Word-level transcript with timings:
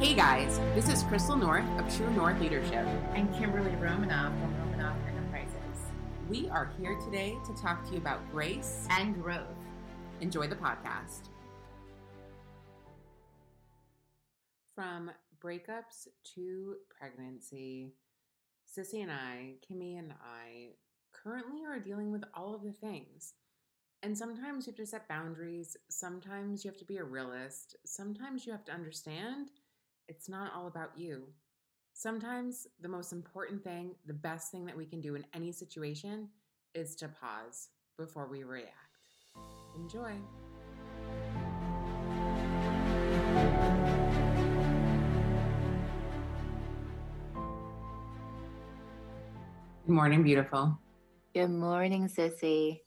Hey 0.00 0.14
guys, 0.14 0.58
this 0.74 0.88
is 0.88 1.02
Crystal 1.02 1.36
North 1.36 1.68
of 1.78 1.94
True 1.94 2.10
North 2.14 2.40
Leadership. 2.40 2.86
And 3.12 3.30
Kimberly 3.34 3.76
Romanoff 3.76 4.32
from 4.40 4.56
Romanoff 4.60 4.96
Enterprises. 5.06 5.92
We 6.26 6.48
are 6.48 6.72
here 6.78 6.98
today 7.04 7.36
to 7.44 7.62
talk 7.62 7.84
to 7.84 7.92
you 7.92 7.98
about 7.98 8.22
grace 8.32 8.86
and 8.88 9.22
growth. 9.22 9.44
Enjoy 10.22 10.46
the 10.46 10.56
podcast. 10.56 11.28
From 14.74 15.10
breakups 15.38 16.08
to 16.34 16.76
pregnancy, 16.98 17.92
Sissy 18.66 19.02
and 19.02 19.12
I, 19.12 19.56
Kimmy 19.70 19.98
and 19.98 20.12
I, 20.12 20.68
currently 21.12 21.66
are 21.68 21.78
dealing 21.78 22.10
with 22.10 22.24
all 22.32 22.54
of 22.54 22.62
the 22.62 22.72
things. 22.72 23.34
And 24.02 24.16
sometimes 24.16 24.66
you 24.66 24.70
have 24.70 24.78
to 24.78 24.86
set 24.86 25.08
boundaries. 25.08 25.76
Sometimes 25.90 26.64
you 26.64 26.70
have 26.70 26.78
to 26.78 26.86
be 26.86 26.96
a 26.96 27.04
realist. 27.04 27.76
Sometimes 27.84 28.46
you 28.46 28.52
have 28.52 28.64
to 28.64 28.72
understand 28.72 29.50
it's 30.10 30.28
not 30.28 30.52
all 30.56 30.66
about 30.66 30.90
you. 30.96 31.22
Sometimes 31.92 32.66
the 32.80 32.88
most 32.88 33.12
important 33.12 33.62
thing, 33.62 33.94
the 34.06 34.12
best 34.12 34.50
thing 34.50 34.66
that 34.66 34.76
we 34.76 34.84
can 34.84 35.00
do 35.00 35.14
in 35.14 35.24
any 35.32 35.52
situation 35.52 36.28
is 36.74 36.96
to 36.96 37.06
pause 37.06 37.68
before 37.96 38.26
we 38.26 38.42
react. 38.42 38.74
Enjoy. 39.76 40.10
Good 49.86 49.94
morning, 49.94 50.24
beautiful. 50.24 50.76
Good 51.34 51.50
morning, 51.50 52.08
Sissy. 52.08 52.80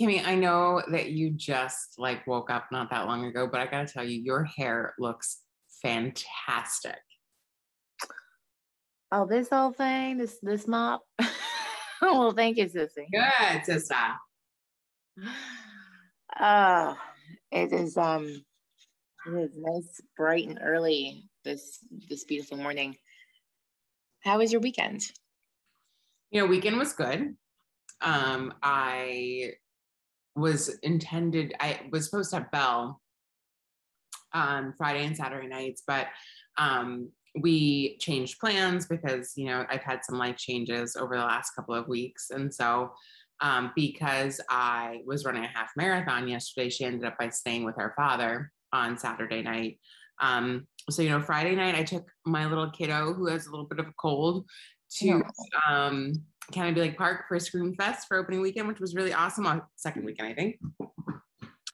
Kimmy, 0.00 0.26
I 0.26 0.34
know 0.34 0.80
that 0.92 1.10
you 1.10 1.30
just 1.30 1.98
like 1.98 2.26
woke 2.26 2.50
up 2.50 2.68
not 2.72 2.88
that 2.88 3.06
long 3.06 3.26
ago, 3.26 3.46
but 3.46 3.60
I 3.60 3.66
gotta 3.66 3.86
tell 3.92 4.04
you, 4.04 4.18
your 4.18 4.44
hair 4.44 4.94
looks 4.98 5.42
fantastic. 5.82 6.98
Oh, 9.10 9.26
this 9.26 9.48
whole 9.48 9.72
thing, 9.72 10.18
this 10.18 10.38
this 10.42 10.68
mop. 10.68 11.02
well, 12.02 12.32
thank 12.32 12.58
you, 12.58 12.66
Sissy. 12.66 13.06
Good, 13.10 13.64
sister. 13.64 13.94
Oh, 16.38 16.96
it 17.50 17.72
is 17.72 17.96
um 17.96 18.26
it 19.26 19.34
is 19.34 19.50
nice, 19.56 20.00
bright 20.16 20.46
and 20.46 20.58
early 20.62 21.24
this 21.44 21.78
this 22.08 22.24
beautiful 22.24 22.58
morning. 22.58 22.96
How 24.20 24.38
was 24.38 24.52
your 24.52 24.60
weekend? 24.60 25.02
You 26.30 26.42
know, 26.42 26.46
weekend 26.46 26.76
was 26.76 26.92
good. 26.92 27.34
Um, 28.00 28.54
I 28.62 29.52
was 30.36 30.68
intended, 30.82 31.54
I 31.58 31.80
was 31.90 32.04
supposed 32.04 32.30
to 32.30 32.36
have 32.36 32.50
Belle 32.50 33.00
on 34.34 34.74
Friday 34.76 35.04
and 35.04 35.16
Saturday 35.16 35.48
nights, 35.48 35.82
but 35.86 36.06
um, 36.58 37.10
we 37.40 37.96
changed 37.98 38.40
plans 38.40 38.86
because 38.86 39.32
you 39.36 39.46
know 39.46 39.64
I've 39.68 39.82
had 39.82 40.04
some 40.04 40.18
life 40.18 40.36
changes 40.36 40.96
over 40.96 41.16
the 41.16 41.22
last 41.22 41.52
couple 41.52 41.74
of 41.74 41.88
weeks, 41.88 42.30
and 42.30 42.52
so 42.52 42.92
um, 43.40 43.72
because 43.76 44.40
I 44.50 45.00
was 45.06 45.24
running 45.24 45.44
a 45.44 45.48
half 45.48 45.70
marathon 45.76 46.28
yesterday, 46.28 46.70
she 46.70 46.84
ended 46.84 47.04
up 47.04 47.18
by 47.18 47.28
staying 47.28 47.64
with 47.64 47.76
her 47.76 47.92
father 47.96 48.50
on 48.72 48.98
Saturday 48.98 49.42
night. 49.42 49.78
Um, 50.20 50.66
so 50.90 51.02
you 51.02 51.10
know, 51.10 51.20
Friday 51.20 51.54
night 51.54 51.74
I 51.74 51.84
took 51.84 52.08
my 52.26 52.46
little 52.46 52.70
kiddo 52.70 53.12
who 53.14 53.26
has 53.28 53.46
a 53.46 53.50
little 53.50 53.66
bit 53.66 53.78
of 53.78 53.86
a 53.86 53.94
cold 53.98 54.46
to 54.98 55.22
um, 55.68 56.14
Canobie 56.52 56.78
Lake 56.78 56.98
Park 56.98 57.26
for 57.28 57.38
Scream 57.38 57.74
Fest 57.74 58.06
for 58.08 58.16
opening 58.16 58.40
weekend, 58.40 58.68
which 58.68 58.80
was 58.80 58.94
really 58.94 59.12
awesome. 59.12 59.46
On 59.46 59.62
second 59.76 60.04
weekend, 60.04 60.28
I 60.28 60.34
think. 60.34 60.56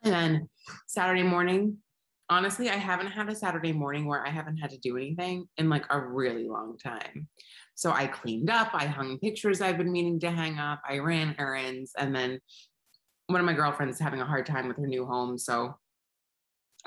And 0.02 0.12
then 0.12 0.48
Saturday 0.86 1.22
morning, 1.22 1.78
honestly, 2.28 2.70
I 2.70 2.76
haven't 2.76 3.08
had 3.08 3.28
a 3.28 3.34
Saturday 3.34 3.72
morning 3.72 4.06
where 4.06 4.26
I 4.26 4.30
haven't 4.30 4.56
had 4.56 4.70
to 4.70 4.78
do 4.78 4.96
anything 4.96 5.46
in 5.58 5.68
like 5.68 5.84
a 5.90 6.00
really 6.00 6.48
long 6.48 6.78
time. 6.78 7.28
So 7.74 7.90
I 7.90 8.06
cleaned 8.06 8.50
up, 8.50 8.70
I 8.72 8.86
hung 8.86 9.18
pictures 9.18 9.60
I've 9.60 9.78
been 9.78 9.92
meaning 9.92 10.20
to 10.20 10.30
hang 10.30 10.58
up, 10.58 10.80
I 10.88 10.98
ran 10.98 11.34
errands, 11.38 11.92
and 11.98 12.14
then 12.14 12.38
one 13.26 13.40
of 13.40 13.46
my 13.46 13.52
girlfriends 13.52 13.96
is 13.96 14.00
having 14.00 14.20
a 14.20 14.26
hard 14.26 14.46
time 14.46 14.68
with 14.68 14.76
her 14.76 14.86
new 14.86 15.06
home. 15.06 15.38
So 15.38 15.74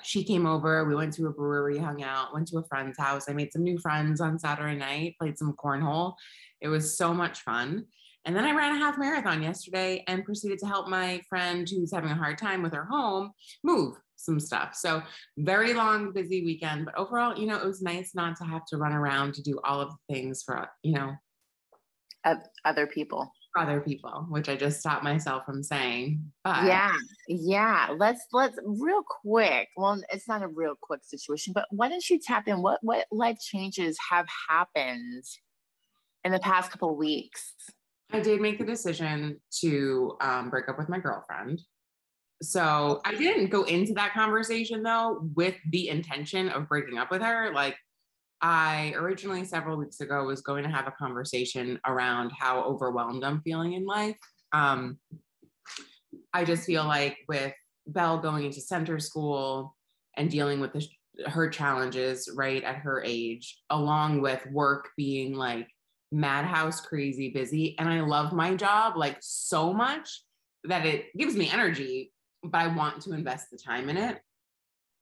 she 0.04 0.24
came 0.24 0.46
over, 0.46 0.86
we 0.86 0.96
went 0.96 1.14
to 1.14 1.28
a 1.28 1.32
brewery, 1.32 1.78
hung 1.78 2.04
out, 2.04 2.34
went 2.34 2.48
to 2.50 2.60
a 2.60 2.64
friend's 2.64 2.98
house. 2.98 3.26
I 3.28 3.34
made 3.34 3.52
some 3.52 3.64
new 3.64 3.78
friends 3.80 4.22
on 4.22 4.40
Saturday 4.40 4.76
night, 4.76 5.16
played 5.20 5.38
some 5.38 5.54
cornhole. 5.54 6.14
It 6.62 6.68
was 6.68 6.98
so 6.98 7.14
much 7.14 7.42
fun. 7.42 7.86
And 8.28 8.36
then 8.36 8.44
I 8.44 8.52
ran 8.52 8.76
a 8.76 8.78
half 8.78 8.98
marathon 8.98 9.42
yesterday 9.42 10.04
and 10.08 10.26
proceeded 10.26 10.60
to 10.60 10.68
help 10.68 10.90
my 10.90 11.22
friend 11.30 11.68
who's 11.68 11.94
having 11.94 12.12
a 12.12 12.16
hard 12.16 12.38
time 12.38 12.62
with 12.62 12.74
her 12.74 12.84
home 12.84 13.32
move 13.64 13.96
some 14.18 14.38
stuff. 14.38 14.76
So 14.76 15.02
very 15.38 15.74
long, 15.74 16.12
busy 16.12 16.44
weekend, 16.44 16.84
but 16.84 16.98
overall, 16.98 17.38
you 17.38 17.48
know, 17.48 17.56
it 17.56 17.66
was 17.66 17.82
nice 17.82 18.14
not 18.14 18.36
to 18.38 18.44
have 18.44 18.66
to 18.66 18.78
run 18.78 18.92
around 18.92 19.34
to 19.36 19.42
do 19.42 19.62
all 19.64 19.80
of 19.80 19.92
the 19.92 20.14
things 20.14 20.44
for, 20.44 20.68
you 20.84 20.94
know, 20.94 21.14
other 22.66 22.86
people. 22.86 23.32
Other 23.56 23.80
people, 23.80 24.26
which 24.30 24.50
I 24.50 24.58
just 24.58 24.82
stopped 24.82 25.06
myself 25.06 25.46
from 25.46 25.64
saying. 25.64 26.22
But 26.44 26.66
yeah, 26.66 26.96
yeah. 27.30 27.96
Let's 27.98 28.26
let's 28.34 28.60
real 28.64 29.04
quick. 29.24 29.70
Well, 29.78 30.02
it's 30.12 30.28
not 30.28 30.44
a 30.44 30.48
real 30.48 30.76
quick 30.80 31.00
situation, 31.04 31.54
but 31.54 31.66
why 31.72 31.88
don't 31.88 32.08
you 32.10 32.20
tap 32.20 32.48
in? 32.48 32.62
What 32.62 32.80
what 32.84 33.08
life 33.10 33.40
changes 33.40 33.98
have 34.12 34.28
happened 34.50 35.24
in 36.24 36.34
the 36.34 36.40
past 36.40 36.70
couple 36.72 36.96
weeks? 36.98 37.54
I 38.12 38.20
did 38.20 38.42
make 38.42 38.58
the 38.58 38.66
decision 38.66 39.42
to 39.60 40.18
um, 40.22 40.50
break 40.50 40.70
up 40.70 40.78
with 40.78 40.90
my 40.90 41.00
girlfriend. 41.00 41.62
So 42.42 43.02
I 43.04 43.16
didn't 43.16 43.50
go 43.50 43.64
into 43.64 43.94
that 43.94 44.14
conversation 44.14 44.84
though 44.84 45.28
with 45.36 45.56
the 45.72 45.90
intention 45.90 46.50
of 46.50 46.70
breaking 46.70 46.98
up 46.98 47.12
with 47.12 47.22
her. 47.22 47.52
Like 47.54 47.76
I 48.42 48.94
originally 48.96 49.44
several 49.46 49.78
weeks 49.78 50.00
ago 50.00 50.24
was 50.24 50.42
going 50.42 50.64
to 50.64 50.70
have 50.70 50.88
a 50.88 50.92
conversation 50.92 51.80
around 51.86 52.32
how 52.38 52.62
overwhelmed 52.62 53.24
I'm 53.24 53.42
feeling 53.42 53.74
in 53.74 53.86
life. 53.86 54.16
Um, 54.54 55.00
I 56.34 56.46
just 56.46 56.64
feel 56.64 56.86
like 56.86 57.18
with 57.28 57.54
Belle 57.88 58.20
going 58.20 58.46
into 58.46 58.62
center 58.62 59.00
school 59.00 59.76
and 60.16 60.30
dealing 60.30 60.60
with 60.60 60.74
the, 60.74 60.88
her 61.28 61.50
challenges 61.50 62.30
right 62.36 62.64
at 62.64 62.78
her 62.78 63.04
age, 63.04 63.60
along 63.72 64.22
with 64.22 64.46
work 64.52 64.90
being 64.96 65.34
like 65.34 65.68
madhouse 66.12 66.82
crazy 66.82 67.30
busy, 67.30 67.76
and 67.80 67.90
I 67.90 68.02
love 68.02 68.34
my 68.34 68.56
job 68.56 68.98
like 68.98 69.18
so 69.20 69.74
much 69.74 70.24
that 70.64 70.86
it 70.86 71.06
gives 71.18 71.36
me 71.36 71.50
energy 71.50 72.12
but 72.44 72.60
I 72.60 72.68
want 72.68 73.02
to 73.04 73.14
invest 73.14 73.52
the 73.52 73.58
time 73.58 73.90
in 73.90 73.98
it. 73.98 74.20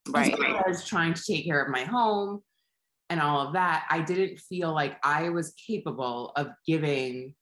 Right. 0.07 0.33
As 0.33 0.39
well 0.39 0.63
as 0.67 0.85
trying 0.85 1.13
to 1.13 1.23
take 1.23 1.45
care 1.45 1.61
of 1.61 1.71
my 1.71 1.83
home 1.83 2.41
and 3.09 3.19
all 3.19 3.47
of 3.47 3.53
that, 3.53 3.85
I 3.89 4.01
didn't 4.01 4.39
feel 4.39 4.73
like 4.73 4.97
I 5.03 5.29
was 5.29 5.53
capable 5.67 6.31
of 6.35 6.47
giving 6.67 7.33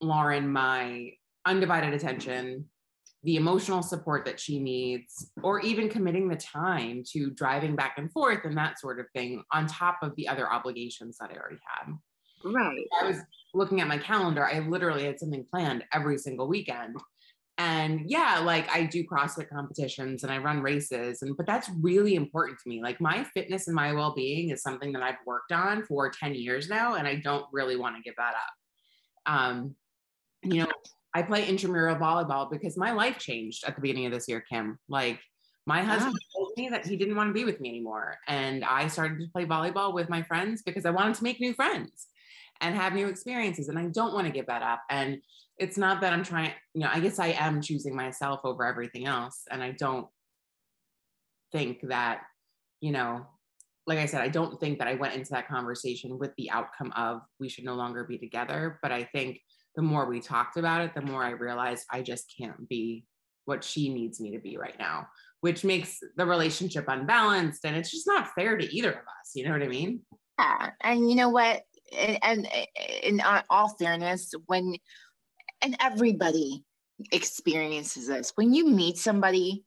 Lauren 0.00 0.48
my 0.48 1.12
undivided 1.44 1.94
attention, 1.94 2.66
the 3.24 3.36
emotional 3.36 3.82
support 3.82 4.24
that 4.26 4.38
she 4.38 4.60
needs, 4.60 5.32
or 5.42 5.60
even 5.60 5.88
committing 5.88 6.28
the 6.28 6.36
time 6.36 7.02
to 7.12 7.30
driving 7.30 7.74
back 7.74 7.94
and 7.98 8.12
forth 8.12 8.44
and 8.44 8.56
that 8.56 8.78
sort 8.78 9.00
of 9.00 9.06
thing, 9.14 9.42
on 9.52 9.66
top 9.66 9.98
of 10.02 10.14
the 10.16 10.28
other 10.28 10.50
obligations 10.50 11.18
that 11.18 11.30
I 11.32 11.36
already 11.36 11.58
had. 11.66 11.94
Right. 12.44 12.86
I 13.00 13.06
was 13.06 13.18
looking 13.54 13.80
at 13.80 13.88
my 13.88 13.98
calendar. 13.98 14.46
I 14.46 14.60
literally 14.60 15.04
had 15.04 15.18
something 15.18 15.44
planned 15.50 15.84
every 15.92 16.18
single 16.18 16.48
weekend. 16.48 16.96
And 17.60 18.08
yeah 18.08 18.38
like 18.38 18.70
i 18.70 18.84
do 18.84 19.02
crossfit 19.02 19.48
competitions 19.48 20.22
and 20.22 20.32
i 20.32 20.38
run 20.38 20.62
races 20.62 21.22
and 21.22 21.36
but 21.36 21.44
that's 21.44 21.68
really 21.80 22.14
important 22.14 22.56
to 22.60 22.68
me. 22.68 22.80
Like 22.80 23.00
my 23.00 23.24
fitness 23.34 23.66
and 23.66 23.74
my 23.74 23.92
well-being 23.92 24.50
is 24.50 24.62
something 24.62 24.92
that 24.92 25.02
i've 25.02 25.16
worked 25.26 25.50
on 25.50 25.84
for 25.84 26.08
10 26.08 26.36
years 26.36 26.68
now 26.68 26.94
and 26.94 27.08
i 27.08 27.16
don't 27.16 27.46
really 27.52 27.74
want 27.74 27.96
to 27.96 28.02
give 28.02 28.14
that 28.16 28.34
up. 28.34 29.34
Um 29.34 29.74
you 30.44 30.62
know 30.62 30.68
i 31.14 31.22
play 31.22 31.48
intramural 31.48 31.96
volleyball 31.96 32.48
because 32.48 32.76
my 32.76 32.92
life 32.92 33.18
changed 33.18 33.64
at 33.66 33.74
the 33.74 33.80
beginning 33.80 34.06
of 34.06 34.12
this 34.12 34.28
year 34.28 34.44
kim. 34.48 34.78
Like 34.88 35.18
my 35.66 35.82
husband 35.82 36.16
told 36.36 36.52
me 36.56 36.68
that 36.68 36.86
he 36.86 36.96
didn't 36.96 37.16
want 37.16 37.28
to 37.28 37.34
be 37.34 37.44
with 37.44 37.60
me 37.60 37.70
anymore 37.70 38.16
and 38.28 38.64
i 38.64 38.86
started 38.86 39.18
to 39.18 39.26
play 39.32 39.44
volleyball 39.44 39.92
with 39.92 40.08
my 40.08 40.22
friends 40.22 40.62
because 40.62 40.86
i 40.86 40.90
wanted 40.90 41.14
to 41.14 41.24
make 41.24 41.40
new 41.40 41.52
friends 41.52 42.06
and 42.60 42.74
have 42.74 42.92
new 42.92 43.08
experiences 43.08 43.68
and 43.68 43.78
i 43.78 43.86
don't 43.86 44.14
want 44.14 44.26
to 44.26 44.32
give 44.32 44.46
that 44.46 44.62
up 44.62 44.82
and 44.90 45.18
it's 45.58 45.76
not 45.76 46.00
that 46.00 46.12
I'm 46.12 46.22
trying, 46.22 46.52
you 46.74 46.82
know, 46.82 46.90
I 46.92 47.00
guess 47.00 47.18
I 47.18 47.28
am 47.28 47.60
choosing 47.60 47.94
myself 47.94 48.40
over 48.44 48.64
everything 48.64 49.06
else. 49.06 49.42
And 49.50 49.62
I 49.62 49.72
don't 49.72 50.06
think 51.52 51.80
that, 51.88 52.22
you 52.80 52.92
know, 52.92 53.26
like 53.86 53.98
I 53.98 54.06
said, 54.06 54.20
I 54.20 54.28
don't 54.28 54.60
think 54.60 54.78
that 54.78 54.88
I 54.88 54.94
went 54.94 55.14
into 55.14 55.30
that 55.30 55.48
conversation 55.48 56.18
with 56.18 56.30
the 56.36 56.50
outcome 56.50 56.92
of 56.96 57.22
we 57.40 57.48
should 57.48 57.64
no 57.64 57.74
longer 57.74 58.04
be 58.04 58.18
together. 58.18 58.78
But 58.82 58.92
I 58.92 59.04
think 59.04 59.40
the 59.74 59.82
more 59.82 60.06
we 60.06 60.20
talked 60.20 60.56
about 60.56 60.82
it, 60.82 60.94
the 60.94 61.02
more 61.02 61.24
I 61.24 61.30
realized 61.30 61.86
I 61.90 62.02
just 62.02 62.32
can't 62.38 62.68
be 62.68 63.04
what 63.46 63.64
she 63.64 63.88
needs 63.88 64.20
me 64.20 64.32
to 64.32 64.38
be 64.38 64.58
right 64.58 64.78
now, 64.78 65.08
which 65.40 65.64
makes 65.64 65.98
the 66.16 66.26
relationship 66.26 66.84
unbalanced. 66.86 67.64
And 67.64 67.74
it's 67.74 67.90
just 67.90 68.06
not 68.06 68.28
fair 68.34 68.58
to 68.58 68.76
either 68.76 68.90
of 68.90 68.98
us. 68.98 69.32
You 69.34 69.46
know 69.46 69.52
what 69.52 69.62
I 69.62 69.68
mean? 69.68 70.00
Yeah. 70.38 70.70
And 70.82 71.10
you 71.10 71.16
know 71.16 71.30
what? 71.30 71.62
And, 71.92 72.48
in 73.02 73.22
all 73.50 73.68
fairness, 73.68 74.32
when 74.46 74.76
and 75.60 75.76
everybody 75.80 76.64
experiences 77.12 78.08
this. 78.08 78.32
When 78.34 78.52
you 78.52 78.66
meet 78.66 78.98
somebody 78.98 79.64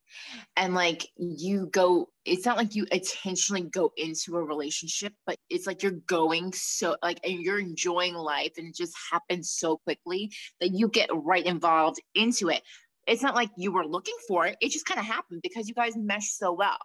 and 0.58 0.74
like 0.74 1.08
you 1.16 1.68
go 1.68 2.10
it's 2.26 2.46
not 2.46 2.58
like 2.58 2.76
you 2.76 2.86
intentionally 2.92 3.64
go 3.64 3.92
into 3.96 4.36
a 4.36 4.44
relationship 4.44 5.14
but 5.26 5.38
it's 5.50 5.66
like 5.66 5.82
you're 5.82 5.94
going 6.08 6.52
so 6.52 6.98
like 7.02 7.20
and 7.24 7.40
you're 7.40 7.58
enjoying 7.60 8.16
life 8.16 8.52
and 8.58 8.68
it 8.68 8.76
just 8.76 8.94
happens 9.12 9.50
so 9.50 9.78
quickly 9.78 10.32
that 10.60 10.72
you 10.72 10.90
get 10.90 11.10
right 11.14 11.46
involved 11.46 12.02
into 12.16 12.50
it. 12.50 12.62
It's 13.08 13.24
not 13.24 13.36
like 13.36 13.50
you 13.58 13.72
were 13.72 13.86
looking 13.86 14.18
for 14.28 14.46
it. 14.46 14.58
It 14.62 14.70
just 14.70 14.86
kind 14.86 15.00
of 15.00 15.06
happened 15.06 15.42
because 15.42 15.68
you 15.68 15.74
guys 15.74 15.96
mesh 15.96 16.32
so 16.32 16.52
well. 16.52 16.78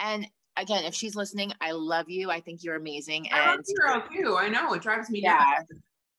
And 0.00 0.26
again 0.58 0.84
if 0.84 0.94
she's 0.94 1.14
listening 1.16 1.52
i 1.60 1.70
love 1.72 2.08
you 2.08 2.30
i 2.30 2.40
think 2.40 2.62
you're 2.62 2.76
amazing 2.76 3.26
I 3.32 3.52
and 3.54 3.64
love 3.78 4.04
girl 4.04 4.04
too. 4.14 4.36
I 4.36 4.48
know 4.48 4.72
it 4.74 4.82
drives 4.82 5.08
me 5.10 5.20
yeah 5.22 5.54
nuts. 5.58 5.72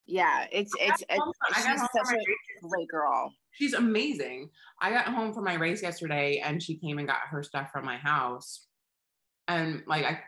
yeah 0.08 0.46
it's 0.52 0.72
it's, 0.80 1.04
it's 1.10 1.22
I 1.54 1.64
got 1.64 1.80
she's 1.80 1.82
such 2.08 2.16
a 2.16 2.68
great 2.68 2.88
girl 2.88 3.34
She's 3.52 3.74
amazing. 3.74 4.52
I 4.82 4.92
got 4.92 5.06
home 5.08 5.34
from 5.34 5.44
my 5.44 5.56
race 5.56 5.82
yesterday 5.82 6.42
and 6.42 6.64
she 6.64 6.78
came 6.78 6.98
and 6.98 7.06
got 7.06 7.18
her 7.30 7.44
stuff 7.44 7.72
from 7.74 7.84
my 7.84 7.98
house. 7.98 8.68
And 9.50 9.84
like 9.86 10.06
I 10.06 10.22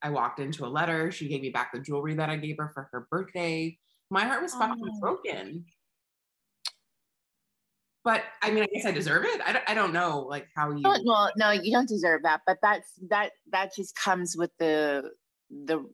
I 0.00 0.08
walked 0.08 0.38
into 0.40 0.64
a 0.64 0.68
letter. 0.68 1.10
She 1.12 1.28
gave 1.28 1.42
me 1.42 1.50
back 1.50 1.72
the 1.74 1.80
jewelry 1.80 2.14
that 2.14 2.30
I 2.30 2.36
gave 2.36 2.56
her 2.58 2.70
for 2.72 2.88
her 2.92 3.06
birthday. 3.10 3.76
My 4.10 4.24
heart 4.24 4.40
was 4.42 4.54
fucking 4.54 4.82
Oh. 4.82 5.00
broken. 5.00 5.66
But 8.04 8.24
I 8.42 8.50
mean, 8.50 8.64
I 8.64 8.66
guess 8.66 8.84
I 8.84 8.90
deserve 8.90 9.24
it. 9.24 9.40
I 9.46 9.52
don't, 9.52 9.64
I 9.70 9.74
don't 9.74 9.92
know 9.92 10.20
like 10.28 10.48
how 10.56 10.70
you 10.70 10.82
well, 10.82 11.30
no, 11.36 11.50
you 11.50 11.72
don't 11.72 11.88
deserve 11.88 12.22
that, 12.24 12.40
but 12.46 12.58
that's 12.62 12.88
that 13.10 13.30
that 13.52 13.74
just 13.76 13.94
comes 13.94 14.36
with 14.36 14.50
the 14.58 15.10
the 15.50 15.84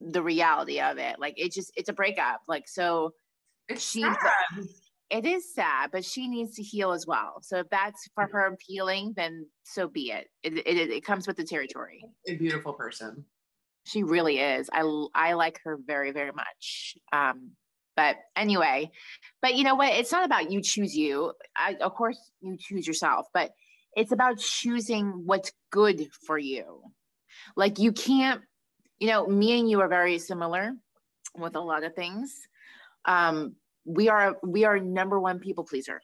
the 0.00 0.22
reality 0.22 0.80
of 0.80 0.98
it. 0.98 1.18
Like 1.18 1.34
it 1.38 1.52
just 1.52 1.72
it's 1.76 1.88
a 1.88 1.94
breakup. 1.94 2.40
Like 2.46 2.68
so 2.68 3.12
it's 3.68 3.82
she's- 3.88 4.14
sad. 4.20 4.64
it 5.08 5.24
is 5.24 5.54
sad, 5.54 5.90
but 5.92 6.04
she 6.04 6.28
needs 6.28 6.56
to 6.56 6.62
heal 6.62 6.92
as 6.92 7.06
well. 7.06 7.38
So 7.40 7.58
if 7.60 7.68
that's 7.70 8.06
for 8.14 8.28
her 8.30 8.56
healing, 8.66 9.14
then 9.16 9.46
so 9.64 9.88
be 9.88 10.10
it. 10.12 10.28
It 10.42 10.58
it, 10.58 10.90
it 10.90 11.04
comes 11.04 11.26
with 11.26 11.38
the 11.38 11.44
territory. 11.44 12.04
a 12.28 12.34
beautiful 12.36 12.74
person. 12.74 13.24
She 13.84 14.02
really 14.02 14.40
is. 14.40 14.68
I 14.72 14.82
I 15.14 15.32
like 15.34 15.60
her 15.64 15.78
very 15.86 16.10
very 16.12 16.32
much. 16.32 16.98
Um, 17.12 17.52
but 17.96 18.16
anyway, 18.36 18.90
but 19.42 19.54
you 19.54 19.64
know 19.64 19.74
what? 19.74 19.92
It's 19.94 20.12
not 20.12 20.24
about 20.24 20.50
you 20.50 20.62
choose 20.62 20.94
you. 20.94 21.32
I, 21.56 21.76
of 21.80 21.94
course 21.94 22.18
you 22.40 22.56
choose 22.58 22.86
yourself, 22.86 23.26
but 23.32 23.52
it's 23.96 24.12
about 24.12 24.38
choosing 24.38 25.22
what's 25.24 25.52
good 25.70 26.08
for 26.26 26.38
you. 26.38 26.82
Like 27.56 27.78
you 27.78 27.92
can't, 27.92 28.42
you 28.98 29.08
know, 29.08 29.26
me 29.26 29.58
and 29.58 29.68
you 29.68 29.80
are 29.80 29.88
very 29.88 30.18
similar 30.18 30.72
with 31.36 31.56
a 31.56 31.60
lot 31.60 31.84
of 31.84 31.94
things. 31.94 32.34
Um, 33.06 33.56
we 33.84 34.08
are 34.08 34.36
we 34.42 34.64
are 34.64 34.78
number 34.78 35.18
one 35.18 35.38
people 35.38 35.64
pleaser. 35.64 36.00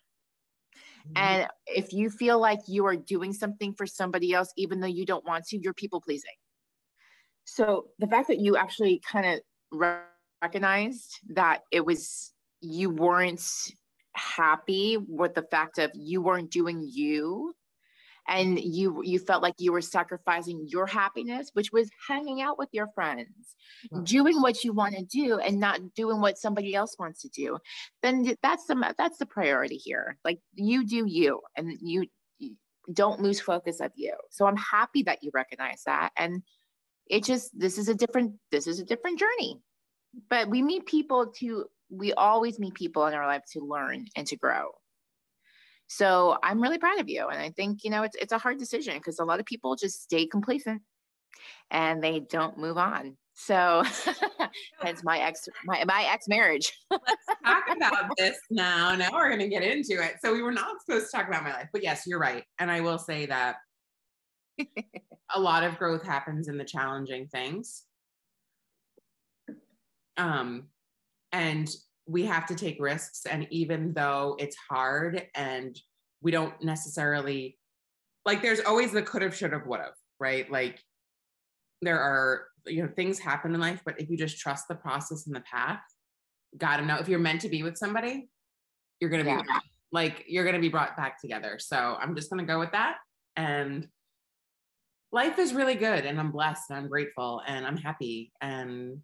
And 1.17 1.49
if 1.67 1.93
you 1.93 2.11
feel 2.11 2.41
like 2.41 2.61
you 2.69 2.87
are 2.87 2.95
doing 2.97 3.33
something 3.33 3.75
for 3.75 3.87
somebody 3.87 4.33
else, 4.33 4.53
even 4.57 4.81
though 4.81 4.87
you 4.87 5.05
don't 5.05 5.27
want 5.27 5.45
to, 5.47 5.59
you're 5.59 5.75
people 5.75 6.01
pleasing. 6.01 6.31
So 7.45 7.87
the 7.99 8.07
fact 8.07 8.29
that 8.29 8.39
you 8.39 8.57
actually 8.57 9.03
kind 9.05 9.27
of 9.27 9.41
recognized 10.43 11.21
that 11.31 11.63
it 11.71 11.87
was 11.87 12.33
you 12.61 12.91
weren't 12.91 13.43
happy 14.15 14.99
with 15.09 15.35
the 15.35 15.43
fact 15.43 15.79
of 15.79 15.91
you 15.95 16.21
weren't 16.21 16.51
doing 16.51 16.87
you. 16.91 17.55
And 18.29 18.61
you 18.61 19.03
you 19.03 19.19
felt 19.19 19.43
like 19.43 19.55
you 19.59 19.73
were 19.73 19.81
sacrificing 19.81 20.69
your 20.69 20.87
happiness 20.87 21.51
which 21.55 21.73
was 21.73 21.91
hanging 22.07 22.41
out 22.41 22.57
with 22.57 22.69
your 22.71 22.87
friends 22.95 23.57
doing 24.05 24.41
what 24.41 24.63
you 24.63 24.73
want 24.73 24.95
to 24.95 25.05
do 25.05 25.41
and 25.41 25.59
not 25.59 25.81
doing 25.97 26.21
what 26.21 26.39
somebody 26.39 26.73
else 26.73 26.95
wants 27.01 27.23
to 27.23 27.29
do. 27.31 27.59
Then 28.01 28.37
that's 28.41 28.67
the 28.67 28.95
that's 28.97 29.19
the 29.19 29.27
priority 29.27 29.75
here. 29.75 30.19
Like 30.25 30.39
you 30.55 30.87
do 30.87 31.05
you 31.05 31.41
and 31.57 31.77
you, 31.83 32.07
you 32.39 32.55
don't 32.93 33.21
lose 33.21 33.41
focus 33.41 33.81
of 33.81 33.91
you. 33.97 34.15
So 34.31 34.47
i'm 34.47 34.57
happy 34.57 35.03
that 35.03 35.19
you 35.23 35.33
recognize 35.35 35.83
that. 35.87 36.13
And 36.17 36.45
it 37.09 37.25
just 37.25 37.51
this 37.59 37.77
is 37.77 37.89
a 37.89 37.95
different 37.95 38.35
this 38.53 38.69
is 38.69 38.79
a 38.79 38.85
different 38.85 39.19
journey 39.19 39.61
but 40.29 40.49
we 40.49 40.63
meet 40.63 40.87
people 40.87 41.27
to 41.39 41.67
we 41.91 42.13
always 42.15 42.59
meet 42.59 42.75
people 42.75 43.07
in 43.07 43.15
our 43.15 43.27
life 43.27 43.43
to 43.53 43.61
learn 43.61 44.07
and 44.17 44.27
to 44.27 44.37
grow 44.37 44.71
so 45.87 46.37
i'm 46.43 46.63
really 46.63 46.79
proud 46.79 47.01
of 47.01 47.09
you 47.09 47.27
and 47.29 47.41
i 47.41 47.51
think 47.51 47.85
you 47.85 47.91
know 47.91 48.03
it's, 48.03 48.17
it's 48.17 48.33
a 48.33 48.39
hard 48.39 48.59
decision 48.59 48.95
because 48.95 49.19
a 49.19 49.25
lot 49.25 49.41
of 49.41 49.47
people 49.47 49.77
just 49.77 50.03
stay 50.03 50.27
complacent 50.27 50.81
and 51.71 52.03
they 52.03 52.21
don't 52.21 52.59
move 52.59 52.79
on 52.79 53.17
so 53.35 53.83
that's 54.83 55.03
my 55.03 55.19
ex 55.19 55.49
my, 55.65 55.83
my 55.85 56.05
ex 56.05 56.29
marriage 56.29 56.73
Let's 56.91 57.27
talk 57.45 57.77
about 57.77 58.17
this 58.17 58.39
now. 58.51 58.95
Now 58.95 59.11
we're 59.13 59.29
going 59.29 59.41
to 59.41 59.49
get 59.49 59.63
into 59.63 60.03
it. 60.03 60.17
So 60.23 60.33
we 60.33 60.43
were 60.43 60.53
not 60.53 60.81
supposed 60.85 61.11
to 61.11 61.17
talk 61.17 61.29
about 61.29 61.43
my 61.43 61.53
life, 61.53 61.69
but 61.73 61.83
yes, 61.83 62.05
you're 62.07 62.19
right. 62.19 62.45
And 62.59 62.71
I 62.71 62.81
will 62.81 62.99
say 62.99 63.27
that 63.27 63.57
a 65.35 65.41
lot 65.41 65.65
of 65.65 65.79
growth 65.79 66.03
happens 66.03 66.49
in 66.49 66.57
the 66.57 66.65
challenging 66.65 67.27
things. 67.29 67.85
Um, 70.17 70.69
and 71.33 71.69
we 72.07 72.27
have 72.27 72.47
to 72.47 72.55
take 72.55 72.81
risks. 72.81 73.27
And 73.27 73.47
even 73.51 73.93
though 73.95 74.37
it's 74.39 74.57
hard 74.69 75.27
and 75.35 75.79
we 76.21 76.31
don't 76.31 76.63
necessarily 76.63 77.59
like, 78.25 78.43
there's 78.43 78.61
always 78.61 78.93
the 78.93 79.03
could 79.03 79.23
have, 79.23 79.35
should 79.35 79.53
have, 79.53 79.67
would 79.67 79.81
have, 79.81 79.95
right? 80.21 80.51
Like, 80.51 80.81
there 81.81 81.99
are, 81.99 82.47
you 82.67 82.83
know, 82.83 82.89
things 82.95 83.19
happen 83.19 83.55
in 83.55 83.61
life, 83.61 83.81
but 83.85 84.01
if 84.01 84.09
you 84.09 84.17
just 84.17 84.39
trust 84.39 84.69
the 84.69 84.75
process 84.77 85.27
and 85.27 85.35
the 85.35 85.41
path, 85.41 85.81
gotta 86.57 86.85
know 86.85 86.97
if 86.97 87.09
you're 87.09 87.19
meant 87.19 87.41
to 87.41 87.49
be 87.49 87.63
with 87.65 87.77
somebody, 87.77 88.29
you're 89.01 89.11
gonna 89.11 89.25
be 89.25 89.31
Yeah. 89.31 89.39
them. 89.39 89.61
like 89.91 90.25
you're 90.29 90.45
gonna 90.45 90.61
be 90.61 90.69
brought 90.69 90.97
back 90.97 91.21
together. 91.21 91.59
So 91.59 91.97
I'm 92.01 92.15
just 92.15 92.31
gonna 92.31 92.45
go 92.45 92.59
with 92.61 92.71
that. 92.73 92.99
And 93.37 93.89
life 95.11 95.39
is 95.39 95.55
really 95.55 95.75
good 95.75 96.07
and 96.07 96.21
I'm 96.21 96.31
blessed 96.31 96.71
and 96.71 96.79
I'm 96.79 96.89
grateful 96.89 97.43
and 97.47 97.67
I'm 97.67 97.77
happy. 97.77 98.33
And 98.41 99.03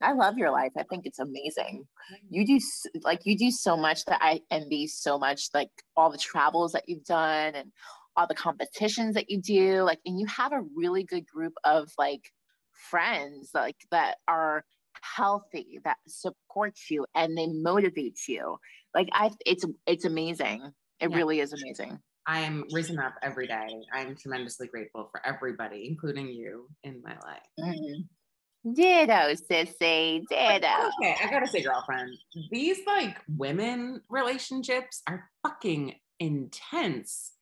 i 0.00 0.12
love 0.12 0.38
your 0.38 0.50
life 0.50 0.72
i 0.76 0.82
think 0.84 1.06
it's 1.06 1.18
amazing 1.18 1.86
you 2.30 2.46
do 2.46 2.58
like 3.02 3.20
you 3.24 3.36
do 3.36 3.50
so 3.50 3.76
much 3.76 4.04
that 4.04 4.18
i 4.22 4.40
envy 4.50 4.86
so 4.86 5.18
much 5.18 5.48
like 5.54 5.70
all 5.96 6.10
the 6.10 6.18
travels 6.18 6.72
that 6.72 6.84
you've 6.88 7.04
done 7.04 7.54
and 7.54 7.72
all 8.16 8.26
the 8.26 8.34
competitions 8.34 9.14
that 9.14 9.30
you 9.30 9.40
do 9.40 9.82
like 9.82 10.00
and 10.04 10.18
you 10.18 10.26
have 10.26 10.52
a 10.52 10.62
really 10.74 11.04
good 11.04 11.26
group 11.26 11.54
of 11.64 11.90
like 11.98 12.32
friends 12.72 13.50
like 13.54 13.76
that 13.90 14.18
are 14.28 14.64
healthy 15.02 15.78
that 15.84 15.98
support 16.06 16.76
you 16.90 17.06
and 17.14 17.36
they 17.36 17.46
motivate 17.46 18.18
you 18.28 18.56
like 18.94 19.08
i 19.12 19.30
it's 19.46 19.64
it's 19.86 20.04
amazing 20.04 20.72
it 21.00 21.10
Yeah. 21.10 21.12
really 21.12 21.40
is 21.40 21.52
amazing 21.52 21.98
I 22.26 22.40
am 22.40 22.70
risen 22.70 22.98
up 23.00 23.14
every 23.22 23.46
day. 23.48 23.86
I'm 23.92 24.14
tremendously 24.14 24.68
grateful 24.68 25.08
for 25.10 25.24
everybody, 25.26 25.88
including 25.88 26.28
you 26.28 26.68
in 26.82 27.02
my 27.02 27.18
life. 27.18 27.42
Mhm. 27.58 28.08
Ditto 28.74 29.34
sissy 29.34 30.22
ditto 30.28 30.90
Okay, 31.00 31.16
I 31.22 31.30
gotta 31.30 31.46
say, 31.46 31.62
girlfriend, 31.62 32.16
these 32.50 32.78
like 32.86 33.18
women 33.28 34.02
relationships 34.08 35.02
are 35.06 35.30
fucking 35.42 35.94
intense. 36.20 37.32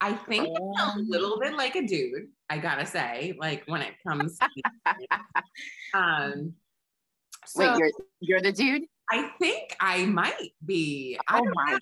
I 0.00 0.12
think 0.12 0.48
it's 0.50 0.82
a 0.82 0.98
little 0.98 1.40
bit 1.40 1.54
like 1.56 1.74
a 1.76 1.86
dude, 1.86 2.28
I 2.50 2.58
gotta 2.58 2.86
say, 2.86 3.34
like 3.38 3.64
when 3.66 3.82
it 3.82 3.94
comes 4.06 4.38
to 4.38 4.48
um 5.94 6.54
so 7.46 7.60
wait 7.60 7.78
you're 7.78 7.90
you're 8.20 8.40
the 8.40 8.52
dude 8.52 8.82
I 9.10 9.30
think 9.40 9.76
I 9.80 10.04
might 10.06 10.52
be. 10.64 11.18
I 11.28 11.38
oh 11.38 11.44
my 11.54 11.72
know. 11.72 11.78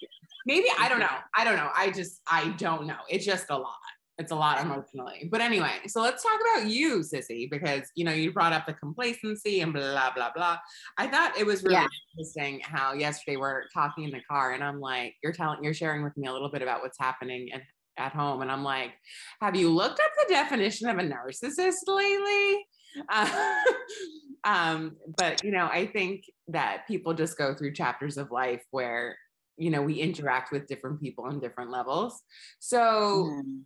Maybe 0.46 0.66
I 0.78 0.88
don't 0.88 1.00
know. 1.00 1.06
I 1.34 1.44
don't 1.44 1.56
know. 1.56 1.70
I 1.74 1.90
just 1.90 2.20
I 2.30 2.48
don't 2.58 2.86
know. 2.86 2.98
It's 3.08 3.24
just 3.24 3.46
a 3.50 3.56
lot. 3.56 3.72
It's 4.18 4.30
a 4.30 4.36
lot 4.36 4.60
emotionally. 4.64 5.28
But 5.30 5.40
anyway, 5.40 5.72
so 5.88 6.00
let's 6.00 6.22
talk 6.22 6.38
about 6.40 6.70
you, 6.70 7.00
Sissy, 7.00 7.50
because 7.50 7.90
you 7.96 8.04
know 8.04 8.12
you 8.12 8.32
brought 8.32 8.52
up 8.52 8.64
the 8.64 8.74
complacency 8.74 9.60
and 9.60 9.72
blah 9.72 10.12
blah 10.14 10.30
blah. 10.34 10.58
I 10.96 11.08
thought 11.08 11.36
it 11.36 11.44
was 11.44 11.62
really 11.64 11.74
Yeah. 11.74 11.88
interesting 12.16 12.60
how 12.62 12.92
yesterday 12.92 13.36
we're 13.36 13.64
talking 13.74 14.04
in 14.04 14.10
the 14.12 14.20
car 14.30 14.52
and 14.52 14.62
I'm 14.62 14.78
like, 14.80 15.16
you're 15.22 15.32
telling 15.32 15.64
you're 15.64 15.74
sharing 15.74 16.04
with 16.04 16.16
me 16.16 16.28
a 16.28 16.32
little 16.32 16.50
bit 16.50 16.62
about 16.62 16.80
what's 16.82 16.98
happening 16.98 17.48
and 17.52 17.62
at 17.96 18.12
home. 18.12 18.42
And 18.42 18.50
I'm 18.50 18.64
like, 18.64 18.92
have 19.40 19.56
you 19.56 19.68
looked 19.70 20.00
up 20.00 20.10
the 20.26 20.32
definition 20.32 20.88
of 20.88 20.98
a 20.98 21.02
narcissist 21.02 21.86
lately? 21.88 22.66
Uh, 23.08 23.62
um, 24.44 24.96
but 25.18 25.42
you 25.42 25.50
know, 25.50 25.66
I 25.66 25.86
think 25.86 26.24
that 26.48 26.86
people 26.86 27.14
just 27.14 27.36
go 27.36 27.54
through 27.54 27.72
chapters 27.74 28.16
of 28.16 28.30
life 28.30 28.62
where 28.70 29.16
you 29.56 29.70
know 29.70 29.82
we 29.82 29.94
interact 29.94 30.52
with 30.52 30.66
different 30.68 31.00
people 31.00 31.24
on 31.24 31.40
different 31.40 31.70
levels. 31.70 32.22
So, 32.60 33.30
Mm. 33.44 33.62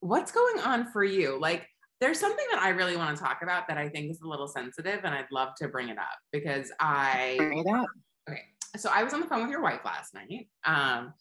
What's 0.00 0.32
going 0.32 0.60
on 0.60 0.90
for 0.92 1.04
you? 1.04 1.38
Like, 1.40 1.66
there's 2.00 2.20
something 2.20 2.44
that 2.52 2.60
I 2.60 2.70
really 2.70 2.96
want 2.96 3.16
to 3.16 3.22
talk 3.22 3.40
about 3.42 3.68
that 3.68 3.78
I 3.78 3.88
think 3.88 4.10
is 4.10 4.20
a 4.20 4.28
little 4.28 4.48
sensitive, 4.48 5.00
and 5.04 5.14
I'd 5.14 5.30
love 5.32 5.54
to 5.58 5.68
bring 5.68 5.88
it 5.88 5.98
up 5.98 6.18
because 6.32 6.70
I 6.78 7.36
Bring 7.38 7.58
it 7.58 7.66
up. 7.66 7.86
Okay. 8.28 8.42
So 8.76 8.90
I 8.92 9.02
was 9.02 9.14
on 9.14 9.20
the 9.20 9.26
phone 9.26 9.42
with 9.42 9.50
your 9.50 9.62
wife 9.62 9.80
last 9.84 10.12
night. 10.12 10.48
Um, 10.64 11.14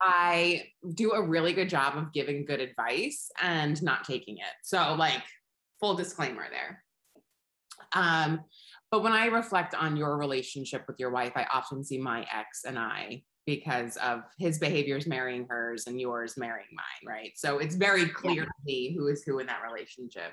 I 0.00 0.64
do 0.94 1.12
a 1.12 1.22
really 1.22 1.52
good 1.52 1.68
job 1.68 1.96
of 1.96 2.12
giving 2.12 2.44
good 2.44 2.60
advice 2.60 3.30
and 3.40 3.80
not 3.82 4.04
taking 4.04 4.38
it. 4.38 4.54
So, 4.62 4.94
like, 4.98 5.22
full 5.78 5.94
disclaimer 5.94 6.44
there. 6.50 6.82
Um, 7.92 8.40
but 8.90 9.02
when 9.02 9.12
I 9.12 9.26
reflect 9.26 9.74
on 9.74 9.96
your 9.96 10.18
relationship 10.18 10.84
with 10.86 10.96
your 10.98 11.10
wife, 11.10 11.32
I 11.36 11.46
often 11.52 11.84
see 11.84 11.98
my 11.98 12.26
ex 12.32 12.64
and 12.64 12.78
I 12.78 13.22
because 13.50 13.96
of 13.96 14.22
his 14.38 14.60
behaviors 14.60 15.08
marrying 15.08 15.44
hers 15.50 15.88
and 15.88 16.00
yours 16.00 16.36
marrying 16.36 16.68
mine, 16.72 17.12
right? 17.12 17.32
So 17.34 17.58
it's 17.58 17.74
very 17.74 18.06
clear 18.06 18.42
yeah. 18.42 18.44
to 18.44 18.64
me 18.64 18.94
who 18.96 19.08
is 19.08 19.24
who 19.24 19.40
in 19.40 19.46
that 19.48 19.62
relationship. 19.68 20.32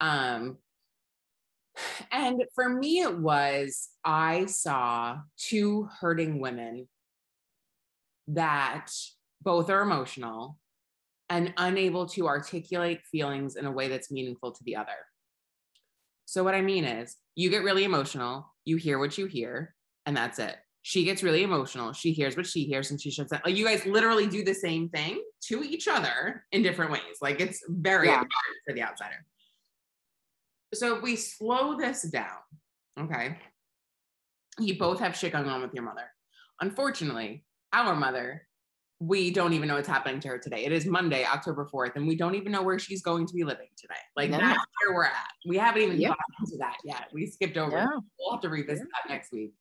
Um, 0.00 0.58
and 2.10 2.42
for 2.56 2.68
me, 2.68 3.02
it 3.02 3.16
was 3.16 3.88
I 4.04 4.46
saw 4.46 5.18
two 5.38 5.88
hurting 6.00 6.40
women 6.40 6.88
that 8.26 8.90
both 9.40 9.70
are 9.70 9.82
emotional 9.82 10.58
and 11.28 11.54
unable 11.56 12.06
to 12.06 12.26
articulate 12.26 13.02
feelings 13.12 13.54
in 13.54 13.64
a 13.64 13.70
way 13.70 13.86
that's 13.86 14.10
meaningful 14.10 14.50
to 14.50 14.64
the 14.64 14.74
other. 14.74 15.06
So, 16.24 16.42
what 16.42 16.56
I 16.56 16.62
mean 16.62 16.84
is, 16.84 17.16
you 17.36 17.48
get 17.48 17.62
really 17.62 17.84
emotional, 17.84 18.52
you 18.64 18.76
hear 18.76 18.98
what 18.98 19.18
you 19.18 19.26
hear, 19.26 19.74
and 20.04 20.16
that's 20.16 20.40
it. 20.40 20.56
She 20.86 21.04
gets 21.04 21.22
really 21.22 21.42
emotional, 21.42 21.94
she 21.94 22.12
hears 22.12 22.36
what 22.36 22.46
she 22.46 22.64
hears, 22.64 22.90
and 22.90 23.00
she 23.00 23.10
shuts 23.10 23.30
down. 23.30 23.40
Like, 23.42 23.56
you 23.56 23.64
guys 23.64 23.86
literally 23.86 24.26
do 24.26 24.44
the 24.44 24.52
same 24.52 24.90
thing 24.90 25.22
to 25.46 25.62
each 25.62 25.88
other 25.88 26.44
in 26.52 26.62
different 26.62 26.92
ways. 26.92 27.16
Like, 27.22 27.40
it's 27.40 27.64
very 27.68 28.08
yeah. 28.08 28.22
for 28.66 28.74
the 28.74 28.82
outsider. 28.82 29.24
So, 30.74 30.96
if 30.96 31.02
we 31.02 31.16
slow 31.16 31.78
this 31.78 32.02
down, 32.02 32.36
okay, 33.00 33.38
you 34.58 34.78
both 34.78 35.00
have 35.00 35.16
shit 35.16 35.32
going 35.32 35.48
on 35.48 35.62
with 35.62 35.72
your 35.72 35.84
mother. 35.84 36.04
Unfortunately, 36.60 37.44
our 37.72 37.96
mother 37.96 38.42
we 39.00 39.30
don't 39.30 39.52
even 39.52 39.68
know 39.68 39.74
what's 39.74 39.88
happening 39.88 40.20
to 40.20 40.28
her 40.28 40.38
today. 40.38 40.64
It 40.64 40.72
is 40.72 40.86
Monday, 40.86 41.24
October 41.24 41.68
4th, 41.72 41.96
and 41.96 42.06
we 42.06 42.16
don't 42.16 42.34
even 42.34 42.52
know 42.52 42.62
where 42.62 42.78
she's 42.78 43.02
going 43.02 43.26
to 43.26 43.34
be 43.34 43.44
living 43.44 43.68
today. 43.76 43.94
Like 44.16 44.30
yeah. 44.30 44.38
that's 44.38 44.64
where 44.86 44.94
we're 44.94 45.04
at. 45.04 45.26
We 45.46 45.56
haven't 45.56 45.82
even 45.82 46.00
yeah. 46.00 46.08
gotten 46.08 46.52
to 46.52 46.58
that 46.58 46.76
yet. 46.84 47.08
We 47.12 47.26
skipped 47.26 47.56
over. 47.56 47.76
Yeah. 47.76 47.86
We'll 48.18 48.32
have 48.32 48.40
to 48.42 48.48
revisit 48.48 48.86
that 48.86 49.12
next 49.12 49.32
week. 49.32 49.52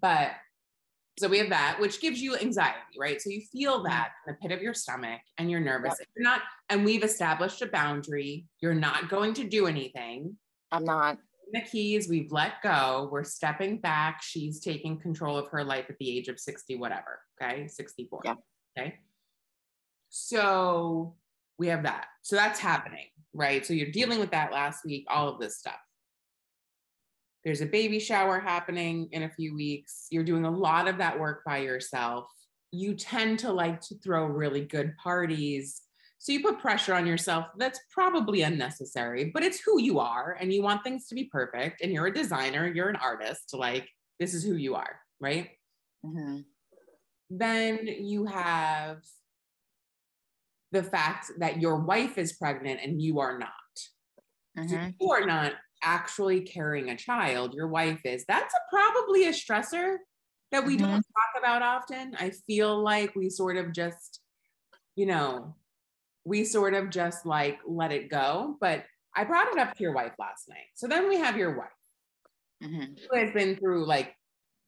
But 0.00 0.32
so 1.18 1.28
we 1.28 1.38
have 1.38 1.48
that, 1.48 1.78
which 1.80 2.00
gives 2.00 2.20
you 2.20 2.36
anxiety, 2.36 2.98
right? 2.98 3.20
So 3.20 3.30
you 3.30 3.40
feel 3.40 3.76
mm-hmm. 3.76 3.88
that 3.88 4.10
in 4.26 4.34
the 4.34 4.38
pit 4.40 4.56
of 4.56 4.62
your 4.62 4.74
stomach 4.74 5.20
and 5.38 5.50
you're 5.50 5.60
nervous. 5.60 5.96
Yep. 5.98 6.08
You're 6.16 6.24
not, 6.24 6.42
and 6.68 6.84
we've 6.84 7.02
established 7.02 7.62
a 7.62 7.66
boundary. 7.66 8.46
You're 8.60 8.74
not 8.74 9.08
going 9.08 9.32
to 9.34 9.44
do 9.44 9.66
anything. 9.66 10.36
I'm 10.72 10.84
not. 10.84 11.18
The 11.52 11.60
keys, 11.60 12.08
we've 12.08 12.32
let 12.32 12.60
go. 12.62 13.08
We're 13.10 13.24
stepping 13.24 13.78
back. 13.78 14.20
She's 14.22 14.60
taking 14.60 14.98
control 14.98 15.38
of 15.38 15.48
her 15.48 15.64
life 15.64 15.86
at 15.88 15.96
the 15.98 16.16
age 16.16 16.28
of 16.28 16.40
60, 16.40 16.76
whatever. 16.76 17.20
Okay. 17.40 17.68
64. 17.68 18.22
Yeah. 18.24 18.34
Okay. 18.76 18.94
So 20.10 21.14
we 21.58 21.68
have 21.68 21.84
that. 21.84 22.06
So 22.22 22.36
that's 22.36 22.58
happening, 22.58 23.06
right? 23.32 23.64
So 23.64 23.72
you're 23.72 23.90
dealing 23.90 24.18
with 24.18 24.32
that 24.32 24.52
last 24.52 24.84
week, 24.84 25.06
all 25.08 25.28
of 25.28 25.40
this 25.40 25.56
stuff. 25.56 25.78
There's 27.46 27.60
a 27.60 27.66
baby 27.66 28.00
shower 28.00 28.40
happening 28.40 29.08
in 29.12 29.22
a 29.22 29.30
few 29.30 29.54
weeks. 29.54 30.08
You're 30.10 30.24
doing 30.24 30.44
a 30.44 30.50
lot 30.50 30.88
of 30.88 30.98
that 30.98 31.16
work 31.16 31.44
by 31.46 31.58
yourself. 31.58 32.26
You 32.72 32.96
tend 32.96 33.38
to 33.38 33.52
like 33.52 33.80
to 33.82 33.94
throw 33.98 34.24
really 34.24 34.62
good 34.62 34.96
parties. 35.00 35.82
So 36.18 36.32
you 36.32 36.42
put 36.42 36.58
pressure 36.58 36.92
on 36.92 37.06
yourself. 37.06 37.46
That's 37.56 37.78
probably 37.92 38.42
unnecessary, 38.42 39.30
but 39.32 39.44
it's 39.44 39.60
who 39.60 39.80
you 39.80 40.00
are 40.00 40.36
and 40.40 40.52
you 40.52 40.60
want 40.60 40.82
things 40.82 41.06
to 41.06 41.14
be 41.14 41.26
perfect. 41.26 41.82
And 41.82 41.92
you're 41.92 42.08
a 42.08 42.12
designer, 42.12 42.66
you're 42.66 42.88
an 42.88 42.96
artist. 42.96 43.54
Like, 43.54 43.88
this 44.18 44.34
is 44.34 44.42
who 44.42 44.56
you 44.56 44.74
are, 44.74 44.98
right? 45.20 45.50
Mm-hmm. 46.04 46.38
Then 47.30 47.86
you 47.86 48.24
have 48.24 49.02
the 50.72 50.82
fact 50.82 51.30
that 51.38 51.60
your 51.62 51.76
wife 51.76 52.18
is 52.18 52.32
pregnant 52.32 52.80
and 52.82 53.00
you 53.00 53.20
are 53.20 53.38
not. 53.38 53.50
Mm-hmm. 54.58 54.68
So 54.68 54.90
you 55.00 55.10
are 55.12 55.24
not 55.24 55.52
actually 55.86 56.40
carrying 56.40 56.90
a 56.90 56.96
child, 56.96 57.54
your 57.54 57.68
wife 57.68 58.00
is. 58.04 58.24
That's 58.26 58.52
a, 58.52 58.58
probably 58.70 59.28
a 59.28 59.32
stressor 59.32 59.98
that 60.50 60.66
we 60.66 60.76
mm-hmm. 60.76 60.84
don't 60.84 61.02
talk 61.02 61.38
about 61.38 61.62
often. 61.62 62.14
I 62.18 62.32
feel 62.46 62.82
like 62.82 63.14
we 63.14 63.30
sort 63.30 63.56
of 63.56 63.72
just, 63.72 64.20
you 64.96 65.06
know, 65.06 65.54
we 66.24 66.44
sort 66.44 66.74
of 66.74 66.90
just 66.90 67.24
like 67.24 67.60
let 67.66 67.92
it 67.92 68.10
go. 68.10 68.56
But 68.60 68.84
I 69.14 69.24
brought 69.24 69.48
it 69.48 69.58
up 69.58 69.74
to 69.74 69.82
your 69.82 69.94
wife 69.94 70.12
last 70.18 70.48
night. 70.48 70.66
So 70.74 70.88
then 70.88 71.08
we 71.08 71.16
have 71.16 71.36
your 71.36 71.56
wife 71.56 71.68
mm-hmm. 72.62 72.94
who 73.08 73.18
has 73.18 73.32
been 73.32 73.56
through 73.56 73.86
like 73.86 74.12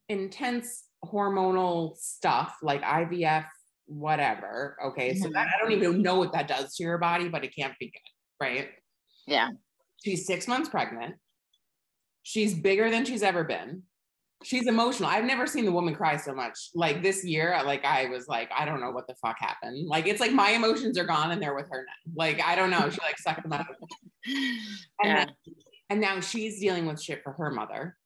intense 0.08 0.84
hormonal 1.04 1.96
stuff 1.96 2.56
like 2.62 2.82
IVF, 2.82 3.46
whatever. 3.87 4.76
Okay. 4.87 5.10
Mm-hmm. 5.10 5.22
So 5.22 5.30
that 5.34 5.48
I 5.48 5.60
don't 5.60 5.72
even 5.72 6.00
know 6.00 6.16
what 6.16 6.32
that 6.32 6.46
does 6.46 6.76
to 6.76 6.84
your 6.84 6.98
body, 6.98 7.28
but 7.28 7.44
it 7.44 7.54
can't 7.56 7.75
be 7.80 7.87
good. 7.87 8.44
Right. 8.44 8.68
Yeah. 9.26 9.50
She's 10.05 10.26
six 10.26 10.47
months 10.47 10.69
pregnant. 10.69 11.17
She's 12.23 12.55
bigger 12.55 12.90
than 12.90 13.05
she's 13.05 13.23
ever 13.23 13.45
been. 13.45 13.83
She's 14.45 14.69
emotional. 14.69 15.09
I've 15.09 15.25
never 15.25 15.47
seen 15.47 15.64
the 15.64 15.73
woman 15.73 15.95
cry 15.95 16.17
so 16.17 16.33
much. 16.33 16.71
Like 16.75 17.02
this 17.02 17.25
year, 17.25 17.61
like 17.64 17.85
I 17.85 18.07
was 18.07 18.28
like, 18.28 18.50
I 18.57 18.64
don't 18.64 18.81
know 18.81 18.90
what 18.93 19.09
the 19.09 19.14
fuck 19.14 19.37
happened. 19.40 19.88
Like 19.88 20.07
it's 20.07 20.21
like 20.21 20.33
my 20.33 20.50
emotions 20.50 20.97
are 20.97 21.05
gone 21.05 21.33
and 21.33 21.43
they're 21.43 21.57
with 21.57 21.69
her 21.71 21.85
now. 21.85 22.12
Like 22.14 22.40
I 22.40 22.55
don't 22.55 22.71
know. 22.71 22.88
She 22.90 23.00
like 23.00 23.19
sucked 23.19 23.43
them 23.43 23.52
out. 23.52 23.67
And, 25.00 25.11
yeah. 25.11 25.25
then, 25.25 25.35
and 25.88 26.00
now 26.02 26.21
she's 26.21 26.61
dealing 26.61 26.85
with 26.85 27.00
shit 27.00 27.23
for 27.23 27.33
her 27.33 27.50
mother. 27.50 27.97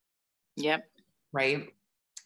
Yep. 0.56 0.84
Right 1.32 1.68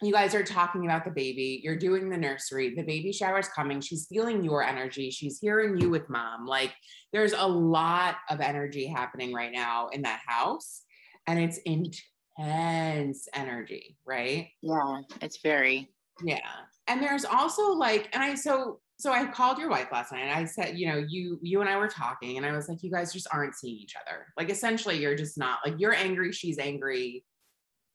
you 0.03 0.13
guys 0.13 0.35
are 0.35 0.43
talking 0.43 0.85
about 0.85 1.05
the 1.05 1.11
baby, 1.11 1.61
you're 1.63 1.79
doing 1.79 2.11
the 2.11 2.17
nursery, 2.17 2.75
the 2.75 2.83
baby 2.83 3.13
shower 3.13 3.39
is 3.39 3.49
coming, 3.49 3.81
she's 3.81 4.07
feeling 4.07 4.45
your 4.45 4.63
energy, 4.63 5.11
she's 5.11 5.39
hearing 5.39 5.79
you 5.81 5.89
with 5.89 6.09
mom. 6.11 6.47
Like 6.47 6.75
there's 7.13 7.33
a 7.33 7.47
lot 7.47 8.17
of 8.29 8.41
energy 8.41 8.87
happening 8.87 9.33
right 9.33 9.53
now 9.53 9.89
in 9.89 10.03
that 10.03 10.21
house, 10.27 10.83
and 11.27 11.39
it's 11.39 11.59
intense 11.65 13.27
energy, 13.35 13.97
right? 14.05 14.49
Yeah, 14.61 15.01
it's 15.23 15.39
very. 15.43 15.91
Yeah. 16.23 16.41
And 16.89 17.03
there's 17.03 17.25
also 17.25 17.73
like, 17.73 18.11
and 18.13 18.23
I 18.23 18.35
so 18.35 18.81
so 18.99 19.13
I 19.13 19.27
called 19.27 19.59
your 19.59 19.69
wife 19.69 19.89
last 19.93 20.13
night 20.13 20.23
and 20.23 20.31
I 20.31 20.45
said, 20.47 20.79
you 20.79 20.89
know, 20.89 21.05
you 21.09 21.39
you 21.43 21.61
and 21.61 21.71
I 21.71 21.77
were 21.77 21.89
talking, 21.89 22.37
and 22.37 22.45
I 22.45 22.53
was 22.53 22.69
like, 22.69 22.83
you 22.83 22.91
guys 22.91 23.15
just 23.15 23.29
aren't 23.33 23.55
seeing 23.55 23.77
each 23.77 23.95
other. 23.97 24.27
Like 24.37 24.51
essentially, 24.51 24.99
you're 24.99 25.17
just 25.17 25.39
not 25.39 25.61
like 25.65 25.77
you're 25.79 25.95
angry, 25.95 26.33
she's 26.33 26.59
angry 26.59 27.25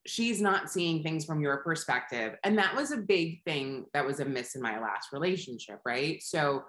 she's 0.07 0.41
not 0.41 0.69
seeing 0.69 1.03
things 1.03 1.25
from 1.25 1.41
your 1.41 1.57
perspective. 1.57 2.35
And 2.43 2.57
that 2.57 2.75
was 2.75 2.91
a 2.91 2.97
big 2.97 3.43
thing 3.43 3.85
that 3.93 4.05
was 4.05 4.19
a 4.19 4.25
miss 4.25 4.55
in 4.55 4.61
my 4.61 4.79
last 4.79 5.09
relationship, 5.13 5.79
right? 5.85 6.21
So, 6.21 6.63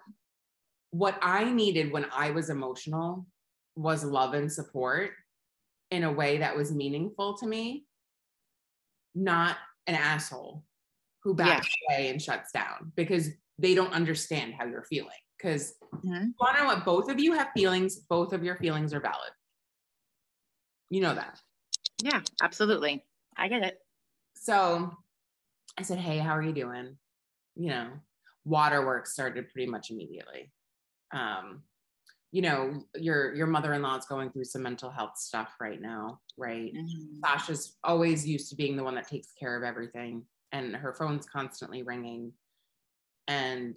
what 0.90 1.18
I 1.22 1.50
needed 1.50 1.90
when 1.90 2.06
I 2.14 2.32
was 2.32 2.50
emotional 2.50 3.26
was 3.76 4.04
love 4.04 4.34
and 4.34 4.52
support 4.52 5.12
in 5.90 6.04
a 6.04 6.12
way 6.12 6.38
that 6.38 6.54
was 6.54 6.70
meaningful 6.70 7.36
to 7.38 7.46
me, 7.46 7.86
not 9.14 9.56
an 9.86 9.94
asshole 9.94 10.64
who 11.22 11.34
backs 11.34 11.68
yeah. 11.88 11.96
away 11.96 12.08
and 12.10 12.20
shuts 12.20 12.52
down 12.52 12.92
because 12.94 13.28
they 13.58 13.74
don't 13.74 13.92
understand 13.92 14.54
how 14.58 14.66
you're 14.66 14.84
feeling. 14.84 15.10
Because 15.38 15.74
mm-hmm. 15.94 16.08
you 16.12 16.34
want 16.38 16.56
to 16.56 16.62
know 16.62 16.68
what 16.68 16.84
both 16.84 17.10
of 17.10 17.18
you 17.18 17.32
have 17.32 17.48
feelings, 17.56 18.00
both 18.08 18.32
of 18.32 18.44
your 18.44 18.56
feelings 18.56 18.92
are 18.92 19.00
valid. 19.00 19.30
You 20.90 21.00
know 21.00 21.14
that. 21.14 21.40
Yeah, 22.02 22.20
absolutely. 22.42 23.04
I 23.36 23.48
get 23.48 23.62
it. 23.62 23.78
So 24.34 24.92
I 25.78 25.82
said, 25.82 25.98
Hey, 25.98 26.18
how 26.18 26.36
are 26.36 26.42
you 26.42 26.52
doing? 26.52 26.96
You 27.56 27.68
know, 27.68 27.88
waterworks 28.44 29.12
started 29.12 29.50
pretty 29.50 29.70
much 29.70 29.90
immediately. 29.90 30.52
Um, 31.12 31.62
you 32.32 32.40
know, 32.40 32.82
your 32.96 33.34
your 33.34 33.46
mother-in-law 33.46 33.98
is 33.98 34.06
going 34.06 34.30
through 34.30 34.44
some 34.44 34.62
mental 34.62 34.90
health 34.90 35.18
stuff 35.18 35.54
right 35.60 35.80
now, 35.80 36.20
right? 36.38 36.72
Mm-hmm. 36.74 37.20
Sasha's 37.22 37.76
always 37.84 38.26
used 38.26 38.48
to 38.48 38.56
being 38.56 38.74
the 38.74 38.82
one 38.82 38.94
that 38.94 39.06
takes 39.06 39.28
care 39.38 39.54
of 39.56 39.62
everything, 39.62 40.24
and 40.50 40.74
her 40.74 40.94
phone's 40.94 41.26
constantly 41.26 41.82
ringing. 41.82 42.32
And 43.28 43.76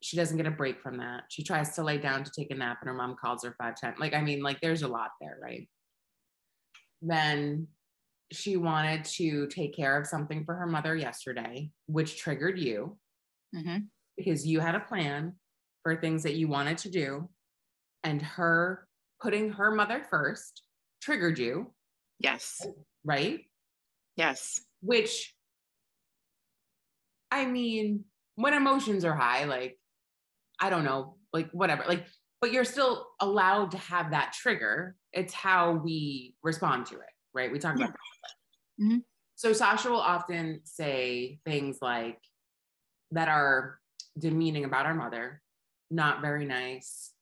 she 0.00 0.16
doesn't 0.16 0.36
get 0.36 0.46
a 0.46 0.52
break 0.52 0.80
from 0.80 0.98
that. 0.98 1.24
She 1.30 1.42
tries 1.42 1.74
to 1.74 1.82
lay 1.82 1.98
down 1.98 2.22
to 2.22 2.30
take 2.30 2.52
a 2.52 2.54
nap, 2.54 2.78
and 2.80 2.88
her 2.88 2.94
mom 2.94 3.16
calls 3.20 3.42
her 3.42 3.56
five 3.58 3.78
times. 3.78 3.98
Like, 3.98 4.14
I 4.14 4.22
mean, 4.22 4.40
like 4.40 4.60
there's 4.60 4.82
a 4.82 4.88
lot 4.88 5.10
there, 5.20 5.36
right? 5.42 5.68
Then 7.02 7.66
she 8.30 8.56
wanted 8.56 9.04
to 9.04 9.46
take 9.48 9.74
care 9.74 9.98
of 9.98 10.06
something 10.06 10.44
for 10.44 10.54
her 10.54 10.66
mother 10.66 10.94
yesterday, 10.94 11.70
which 11.86 12.18
triggered 12.18 12.58
you 12.58 12.98
mm-hmm. 13.54 13.78
because 14.16 14.46
you 14.46 14.60
had 14.60 14.74
a 14.74 14.80
plan 14.80 15.34
for 15.82 15.96
things 15.96 16.22
that 16.24 16.34
you 16.34 16.48
wanted 16.48 16.78
to 16.78 16.90
do. 16.90 17.28
And 18.04 18.22
her 18.22 18.86
putting 19.20 19.50
her 19.52 19.70
mother 19.70 20.04
first 20.08 20.62
triggered 21.02 21.38
you. 21.38 21.72
Yes. 22.20 22.66
Right? 23.04 23.40
Yes. 24.16 24.60
Which, 24.80 25.34
I 27.30 27.44
mean, 27.46 28.04
when 28.36 28.54
emotions 28.54 29.04
are 29.04 29.14
high, 29.14 29.44
like, 29.44 29.78
I 30.60 30.70
don't 30.70 30.84
know, 30.84 31.16
like, 31.32 31.50
whatever, 31.52 31.84
like, 31.88 32.06
but 32.40 32.52
you're 32.52 32.64
still 32.64 33.06
allowed 33.20 33.72
to 33.72 33.78
have 33.78 34.12
that 34.12 34.32
trigger. 34.32 34.94
It's 35.12 35.34
how 35.34 35.72
we 35.72 36.36
respond 36.42 36.86
to 36.86 36.94
it, 36.94 37.12
right? 37.34 37.50
We 37.50 37.58
talk 37.58 37.78
yeah. 37.78 37.86
about 37.86 37.96
Mm-hmm. 38.80 38.98
So 39.34 39.52
Sasha 39.52 39.90
will 39.90 40.00
often 40.00 40.60
say 40.64 41.40
things 41.44 41.78
like 41.82 42.18
that 43.10 43.28
are 43.28 43.78
demeaning 44.18 44.64
about 44.64 44.86
our 44.86 44.94
mother, 44.94 45.42
not 45.90 46.20
very 46.20 46.44
nice. 46.44 47.12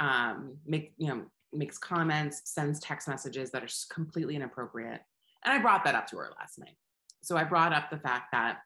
Um, 0.00 0.56
make 0.64 0.92
you 0.96 1.08
know 1.08 1.24
makes 1.52 1.78
comments, 1.78 2.42
sends 2.44 2.80
text 2.80 3.08
messages 3.08 3.50
that 3.50 3.64
are 3.64 3.68
completely 3.92 4.36
inappropriate. 4.36 5.00
And 5.44 5.52
I 5.54 5.58
brought 5.58 5.84
that 5.84 5.94
up 5.94 6.06
to 6.08 6.16
her 6.16 6.30
last 6.38 6.58
night. 6.58 6.76
So 7.22 7.36
I 7.36 7.44
brought 7.44 7.72
up 7.72 7.90
the 7.90 7.98
fact 7.98 8.26
that 8.32 8.58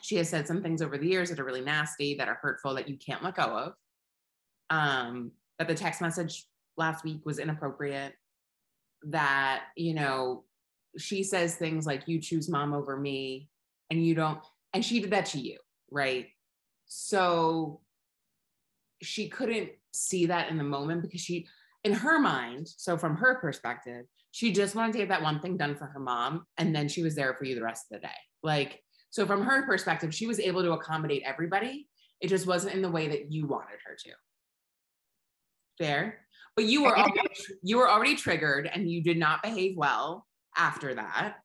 she 0.00 0.16
has 0.16 0.28
said 0.28 0.46
some 0.46 0.62
things 0.62 0.80
over 0.80 0.96
the 0.96 1.06
years 1.06 1.28
that 1.30 1.40
are 1.40 1.44
really 1.44 1.60
nasty, 1.60 2.14
that 2.16 2.28
are 2.28 2.38
hurtful, 2.40 2.74
that 2.74 2.88
you 2.88 2.96
can't 2.96 3.22
let 3.22 3.36
go 3.36 3.42
of. 3.42 3.72
Um, 4.70 5.32
that 5.58 5.68
the 5.68 5.74
text 5.74 6.00
message 6.00 6.46
last 6.76 7.04
week 7.04 7.20
was 7.24 7.38
inappropriate. 7.38 8.14
That, 9.04 9.64
you 9.76 9.94
know, 9.94 10.44
she 10.96 11.22
says 11.22 11.54
things 11.54 11.86
like, 11.86 12.08
you 12.08 12.20
choose 12.20 12.48
mom 12.48 12.72
over 12.74 12.96
me, 12.96 13.48
and 13.90 14.04
you 14.04 14.14
don't, 14.14 14.40
and 14.74 14.84
she 14.84 15.00
did 15.00 15.10
that 15.12 15.26
to 15.26 15.38
you, 15.38 15.58
right? 15.90 16.26
So 16.86 17.80
she 19.02 19.28
couldn't 19.28 19.70
see 19.92 20.26
that 20.26 20.50
in 20.50 20.58
the 20.58 20.64
moment 20.64 21.02
because 21.02 21.20
she, 21.20 21.46
in 21.84 21.92
her 21.92 22.18
mind, 22.18 22.68
so 22.68 22.98
from 22.98 23.16
her 23.16 23.36
perspective, 23.36 24.06
she 24.30 24.52
just 24.52 24.74
wanted 24.74 24.92
to 24.92 24.98
get 24.98 25.08
that 25.08 25.22
one 25.22 25.40
thing 25.40 25.56
done 25.56 25.76
for 25.76 25.86
her 25.86 26.00
mom. 26.00 26.46
And 26.58 26.74
then 26.74 26.88
she 26.88 27.02
was 27.02 27.14
there 27.14 27.34
for 27.34 27.44
you 27.44 27.54
the 27.54 27.62
rest 27.62 27.86
of 27.90 28.00
the 28.00 28.06
day. 28.06 28.14
Like, 28.42 28.82
so 29.10 29.26
from 29.26 29.42
her 29.42 29.64
perspective, 29.64 30.14
she 30.14 30.26
was 30.26 30.40
able 30.40 30.62
to 30.62 30.72
accommodate 30.72 31.22
everybody. 31.24 31.88
It 32.20 32.28
just 32.28 32.46
wasn't 32.46 32.74
in 32.74 32.82
the 32.82 32.90
way 32.90 33.08
that 33.08 33.32
you 33.32 33.46
wanted 33.46 33.78
her 33.86 33.96
to. 33.96 34.10
Fair. 35.78 36.26
But 36.58 36.64
you 36.64 36.82
were 36.82 36.98
already, 36.98 37.20
you 37.62 37.76
were 37.76 37.88
already 37.88 38.16
triggered 38.16 38.68
and 38.74 38.90
you 38.90 39.00
did 39.00 39.16
not 39.16 39.44
behave 39.44 39.76
well 39.76 40.26
after 40.56 40.92
that. 40.92 41.36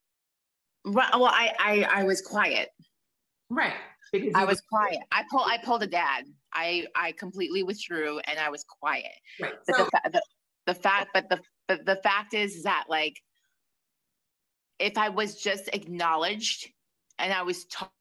Well, 0.86 1.26
I 1.26 1.54
I, 1.60 1.88
I 2.00 2.04
was 2.04 2.20
quiet. 2.20 2.70
Right. 3.48 3.76
Because 4.12 4.32
I 4.34 4.44
was 4.44 4.60
quiet. 4.62 4.98
I 5.12 5.22
pulled 5.30 5.46
I 5.46 5.60
pulled 5.64 5.84
a 5.84 5.88
dad. 5.88 6.24
I 6.52 6.88
I 6.96 7.12
completely 7.12 7.62
withdrew 7.62 8.22
and 8.22 8.40
I 8.40 8.50
was 8.50 8.64
quiet. 8.64 9.12
Right. 9.40 9.54
But 9.68 9.76
so, 9.78 9.84
the, 9.84 10.10
the 10.14 10.22
the 10.66 10.74
fact 10.74 11.12
but 11.14 11.30
the 11.30 11.40
but 11.68 11.86
the 11.86 11.98
fact 11.98 12.34
is 12.34 12.64
that 12.64 12.86
like 12.90 13.22
if 14.80 14.98
I 14.98 15.10
was 15.10 15.36
just 15.36 15.70
acknowledged 15.74 16.72
and 17.20 17.32
I 17.32 17.44
was 17.44 17.66
talked 17.66 17.94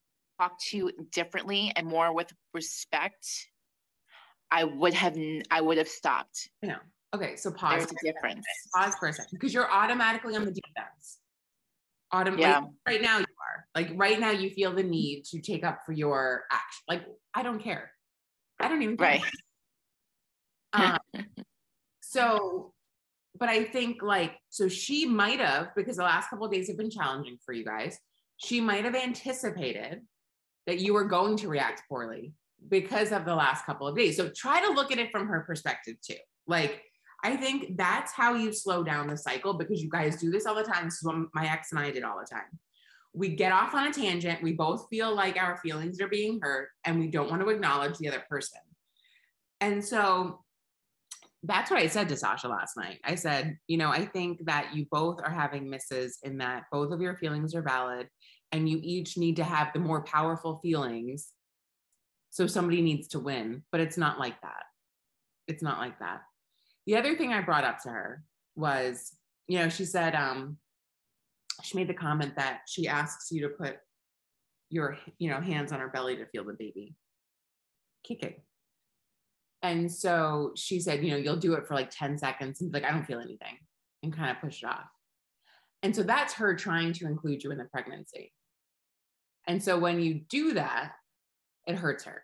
to 0.69 0.91
differently 1.11 1.71
and 1.75 1.85
more 1.85 2.11
with 2.11 2.33
respect, 2.55 3.27
I 4.49 4.63
would 4.63 4.95
have 4.95 5.15
I 5.51 5.61
would 5.61 5.77
have 5.77 5.87
stopped. 5.87 6.49
Know. 6.63 6.77
Okay, 7.13 7.35
so 7.35 7.51
pause. 7.51 7.85
There's 7.85 7.91
a 7.91 8.13
difference. 8.13 8.45
Pause 8.73 8.95
for 8.99 9.07
a 9.09 9.13
second 9.13 9.37
because 9.37 9.53
you're 9.53 9.71
automatically 9.71 10.35
on 10.35 10.45
the 10.45 10.51
defense. 10.51 11.19
Autumn, 12.11 12.37
yeah. 12.37 12.59
Like, 12.59 12.69
right 12.87 13.01
now 13.01 13.19
you 13.19 13.25
are. 13.25 13.65
Like 13.75 13.91
right 13.95 14.19
now 14.19 14.31
you 14.31 14.49
feel 14.49 14.73
the 14.73 14.83
need 14.83 15.25
to 15.25 15.39
take 15.39 15.63
up 15.63 15.81
for 15.85 15.93
your 15.93 16.43
action. 16.51 16.83
Like 16.87 17.05
I 17.33 17.43
don't 17.43 17.61
care. 17.61 17.91
I 18.59 18.67
don't 18.67 18.81
even 18.81 18.97
care. 18.97 19.21
Right. 20.73 20.99
um, 21.13 21.25
so, 22.01 22.73
but 23.37 23.49
I 23.49 23.63
think 23.63 24.01
like 24.01 24.33
so 24.49 24.67
she 24.67 25.05
might 25.05 25.39
have 25.39 25.75
because 25.75 25.97
the 25.97 26.03
last 26.03 26.29
couple 26.29 26.47
days 26.47 26.67
have 26.67 26.77
been 26.77 26.91
challenging 26.91 27.37
for 27.45 27.53
you 27.53 27.65
guys 27.65 27.99
she 28.37 28.59
might 28.59 28.83
have 28.83 28.95
anticipated 28.95 30.01
that 30.67 30.79
you 30.79 30.93
were 30.93 31.05
going 31.05 31.37
to 31.37 31.47
react 31.47 31.83
poorly 31.87 32.33
because 32.69 33.11
of 33.11 33.25
the 33.25 33.35
last 33.35 33.65
couple 33.65 33.87
of 33.87 33.95
days. 33.95 34.17
So 34.17 34.29
try 34.29 34.61
to 34.61 34.73
look 34.73 34.91
at 34.91 34.97
it 34.97 35.11
from 35.11 35.27
her 35.27 35.41
perspective 35.41 35.95
too. 36.01 36.15
Like, 36.47 36.81
I 37.23 37.37
think 37.37 37.77
that's 37.77 38.11
how 38.11 38.33
you 38.33 38.51
slow 38.51 38.83
down 38.83 39.07
the 39.07 39.17
cycle 39.17 39.53
because 39.53 39.81
you 39.81 39.89
guys 39.89 40.17
do 40.17 40.29
this 40.29 40.45
all 40.45 40.55
the 40.55 40.63
time. 40.63 40.85
This 40.85 40.95
is 40.95 41.03
what 41.03 41.15
my 41.33 41.49
ex 41.49 41.71
and 41.71 41.79
I 41.79 41.89
did 41.89 42.03
all 42.03 42.19
the 42.19 42.27
time. 42.29 42.59
We 43.13 43.29
get 43.29 43.53
off 43.53 43.73
on 43.73 43.87
a 43.87 43.93
tangent. 43.93 44.43
We 44.43 44.53
both 44.53 44.87
feel 44.89 45.15
like 45.15 45.37
our 45.37 45.57
feelings 45.57 46.01
are 46.01 46.09
being 46.09 46.39
hurt 46.41 46.69
and 46.83 46.99
we 46.99 47.07
don't 47.07 47.29
want 47.29 47.41
to 47.41 47.49
acknowledge 47.49 47.97
the 47.97 48.09
other 48.09 48.23
person. 48.29 48.59
And 49.61 49.83
so 49.85 50.43
that's 51.43 51.71
what 51.71 51.79
I 51.79 51.87
said 51.87 52.09
to 52.09 52.17
Sasha 52.17 52.49
last 52.49 52.75
night. 52.75 52.99
I 53.03 53.15
said, 53.15 53.57
you 53.67 53.77
know, 53.77 53.89
I 53.89 54.05
think 54.05 54.45
that 54.45 54.73
you 54.73 54.85
both 54.91 55.21
are 55.23 55.31
having 55.31 55.69
misses 55.69 56.17
in 56.23 56.39
that 56.39 56.63
both 56.71 56.91
of 56.91 57.01
your 57.01 57.15
feelings 57.15 57.55
are 57.55 57.61
valid 57.61 58.07
and 58.51 58.67
you 58.67 58.79
each 58.81 59.17
need 59.17 59.37
to 59.37 59.43
have 59.43 59.71
the 59.73 59.79
more 59.79 60.03
powerful 60.03 60.59
feelings. 60.61 61.31
So 62.31 62.47
somebody 62.47 62.81
needs 62.81 63.09
to 63.09 63.19
win, 63.19 63.63
but 63.71 63.79
it's 63.79 63.97
not 63.97 64.19
like 64.19 64.41
that. 64.41 64.63
It's 65.47 65.63
not 65.63 65.79
like 65.79 65.99
that. 65.99 66.21
The 66.85 66.97
other 66.97 67.15
thing 67.15 67.31
I 67.31 67.41
brought 67.41 67.63
up 67.63 67.81
to 67.83 67.89
her 67.89 68.23
was, 68.55 69.13
you 69.47 69.59
know, 69.59 69.69
she 69.69 69.85
said, 69.85 70.15
um, 70.15 70.57
she 71.63 71.77
made 71.77 71.87
the 71.87 71.93
comment 71.93 72.35
that 72.35 72.61
she 72.67 72.87
asks 72.87 73.31
you 73.31 73.41
to 73.41 73.49
put 73.49 73.77
your, 74.69 74.97
you 75.19 75.29
know, 75.29 75.39
hands 75.39 75.71
on 75.71 75.79
her 75.79 75.89
belly 75.89 76.17
to 76.17 76.25
feel 76.25 76.43
the 76.43 76.53
baby 76.53 76.95
kicking. 78.03 78.35
And 79.61 79.89
so 79.89 80.51
she 80.55 80.79
said, 80.79 81.03
you 81.03 81.11
know, 81.11 81.17
you'll 81.17 81.37
do 81.37 81.53
it 81.53 81.65
for 81.65 81.73
like 81.73 81.89
10 81.89 82.17
seconds 82.17 82.59
and 82.61 82.73
like, 82.73 82.83
I 82.83 82.91
don't 82.91 83.05
feel 83.05 83.19
anything 83.19 83.57
and 84.01 84.15
kind 84.15 84.29
of 84.29 84.41
push 84.41 84.61
it 84.61 84.67
off. 84.67 84.89
And 85.83 85.95
so 85.95 86.03
that's 86.03 86.33
her 86.33 86.55
trying 86.55 86.93
to 86.93 87.05
include 87.05 87.43
you 87.43 87.51
in 87.51 87.57
the 87.57 87.65
pregnancy. 87.65 88.33
And 89.47 89.63
so 89.63 89.77
when 89.79 90.01
you 90.01 90.21
do 90.29 90.53
that, 90.53 90.93
it 91.65 91.75
hurts 91.75 92.03
her. 92.05 92.23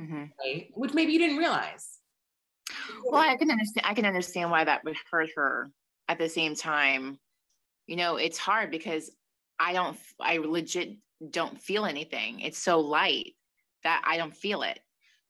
Mm-hmm. 0.00 0.24
Right? 0.42 0.68
Which 0.74 0.94
maybe 0.94 1.12
you 1.12 1.18
didn't 1.18 1.38
realize. 1.38 1.95
Well, 3.04 3.20
I 3.20 3.36
can 3.36 3.50
understand 3.50 3.86
I 3.86 3.94
can 3.94 4.04
understand 4.04 4.50
why 4.50 4.64
that 4.64 4.84
would 4.84 4.96
hurt 5.10 5.30
her 5.36 5.70
at 6.08 6.18
the 6.18 6.28
same 6.28 6.54
time. 6.54 7.18
You 7.86 7.96
know, 7.96 8.16
it's 8.16 8.38
hard 8.38 8.70
because 8.70 9.10
I 9.58 9.72
don't 9.72 9.96
I 10.20 10.38
legit 10.38 10.96
don't 11.30 11.60
feel 11.60 11.84
anything. 11.84 12.40
It's 12.40 12.58
so 12.58 12.80
light 12.80 13.34
that 13.84 14.02
I 14.04 14.16
don't 14.16 14.36
feel 14.36 14.62
it. 14.62 14.80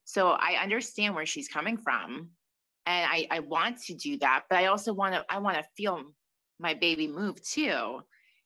So 0.05 0.29
I 0.29 0.61
understand 0.61 1.15
where 1.15 1.25
she's 1.25 1.47
coming 1.47 1.77
from. 1.77 2.29
And 2.85 3.05
I, 3.11 3.27
I 3.29 3.39
want 3.41 3.81
to 3.83 3.93
do 3.93 4.17
that, 4.19 4.45
but 4.49 4.57
I 4.57 4.67
also 4.67 4.93
want 4.93 5.13
to 5.13 5.25
I 5.29 5.39
want 5.39 5.57
to 5.57 5.63
feel 5.75 6.03
my 6.59 6.73
baby 6.73 7.07
move 7.07 7.41
too. 7.43 8.01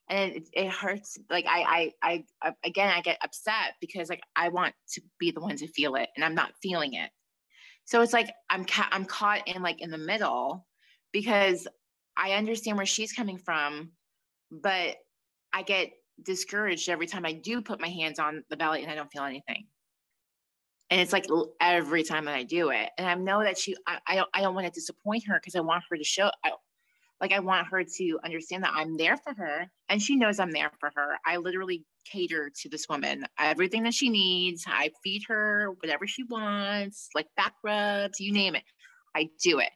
And 0.10 0.34
it, 0.34 0.49
it 0.54 0.69
hurts. 0.69 1.17
Like 1.30 1.45
I, 1.47 1.93
I, 2.01 2.25
I, 2.41 2.54
again, 2.65 2.89
I 2.89 3.01
get 3.01 3.19
upset 3.23 3.75
because 3.80 4.10
like 4.10 4.23
I 4.36 4.49
want 4.49 4.73
to 4.93 5.01
be 5.19 5.32
the 5.32 5.39
one 5.39 5.56
to 5.58 5.67
feel 5.67 5.95
it, 5.95 6.10
and 6.15 6.25
I'm 6.25 6.36
not 6.36 6.51
feeling 6.62 6.95
it. 6.95 7.12
So 7.91 8.01
it's 8.01 8.13
like 8.13 8.32
I'm 8.49 8.63
ca- 8.63 8.89
I'm 8.91 9.04
caught 9.04 9.47
in 9.47 9.62
like 9.62 9.82
in 9.82 9.91
the 9.91 9.97
middle 9.97 10.65
because 11.12 11.67
I 12.15 12.34
understand 12.34 12.77
where 12.77 12.86
she's 12.86 13.12
coming 13.12 13.38
from, 13.38 13.91
but 14.49 14.95
I 15.51 15.63
get 15.63 15.91
discouraged 16.23 16.88
every 16.88 17.08
time 17.08 17.25
I 17.25 17.34
do 17.34 17.62
put 17.62 17.82
my 17.82 17.89
hands 17.89 18.17
on 18.17 18.43
the 18.49 18.56
belly 18.56 18.84
and 18.84 18.91
I 18.91 18.95
don't 18.95 19.12
feel 19.12 19.23
anything 19.23 19.65
and 20.91 20.99
it's 20.99 21.13
like 21.13 21.25
every 21.62 22.04
time 22.04 22.25
that 22.25 22.36
I 22.36 22.43
do 22.43 22.69
it. 22.69 22.89
And 22.97 23.08
I 23.08 23.15
know 23.15 23.41
that 23.41 23.58
she, 23.58 23.75
I, 23.88 23.97
I 24.06 24.15
don't, 24.15 24.30
I 24.34 24.41
don't 24.41 24.54
want 24.54 24.67
to 24.67 24.71
disappoint 24.71 25.25
her 25.25 25.39
because 25.39 25.56
I 25.56 25.62
want 25.62 25.84
her 25.89 25.97
to 25.97 26.04
show, 26.04 26.30
I, 26.43 26.51
like 27.21 27.31
I 27.31 27.39
want 27.39 27.67
her 27.67 27.84
to 27.84 28.19
understand 28.25 28.63
that 28.63 28.73
I'm 28.73 28.97
there 28.97 29.15
for 29.15 29.34
her, 29.36 29.69
and 29.89 30.01
she 30.01 30.15
knows 30.15 30.39
I'm 30.39 30.51
there 30.51 30.71
for 30.79 30.91
her. 30.95 31.17
I 31.25 31.38
literally 31.38 31.86
cater 32.12 32.51
to 32.62 32.69
this 32.69 32.89
woman 32.89 33.25
everything 33.39 33.84
that 33.84 33.93
she 33.93 34.10
needs. 34.10 34.65
I 34.67 34.89
feed 35.03 35.21
her 35.27 35.69
whatever 35.81 36.07
she 36.07 36.23
wants, 36.23 37.10
like 37.13 37.27
back 37.38 37.53
rubs, 37.63 38.19
you 38.19 38.34
name 38.34 38.55
it. 38.55 38.63
I 39.15 39.29
do 39.43 39.60
it. 39.60 39.69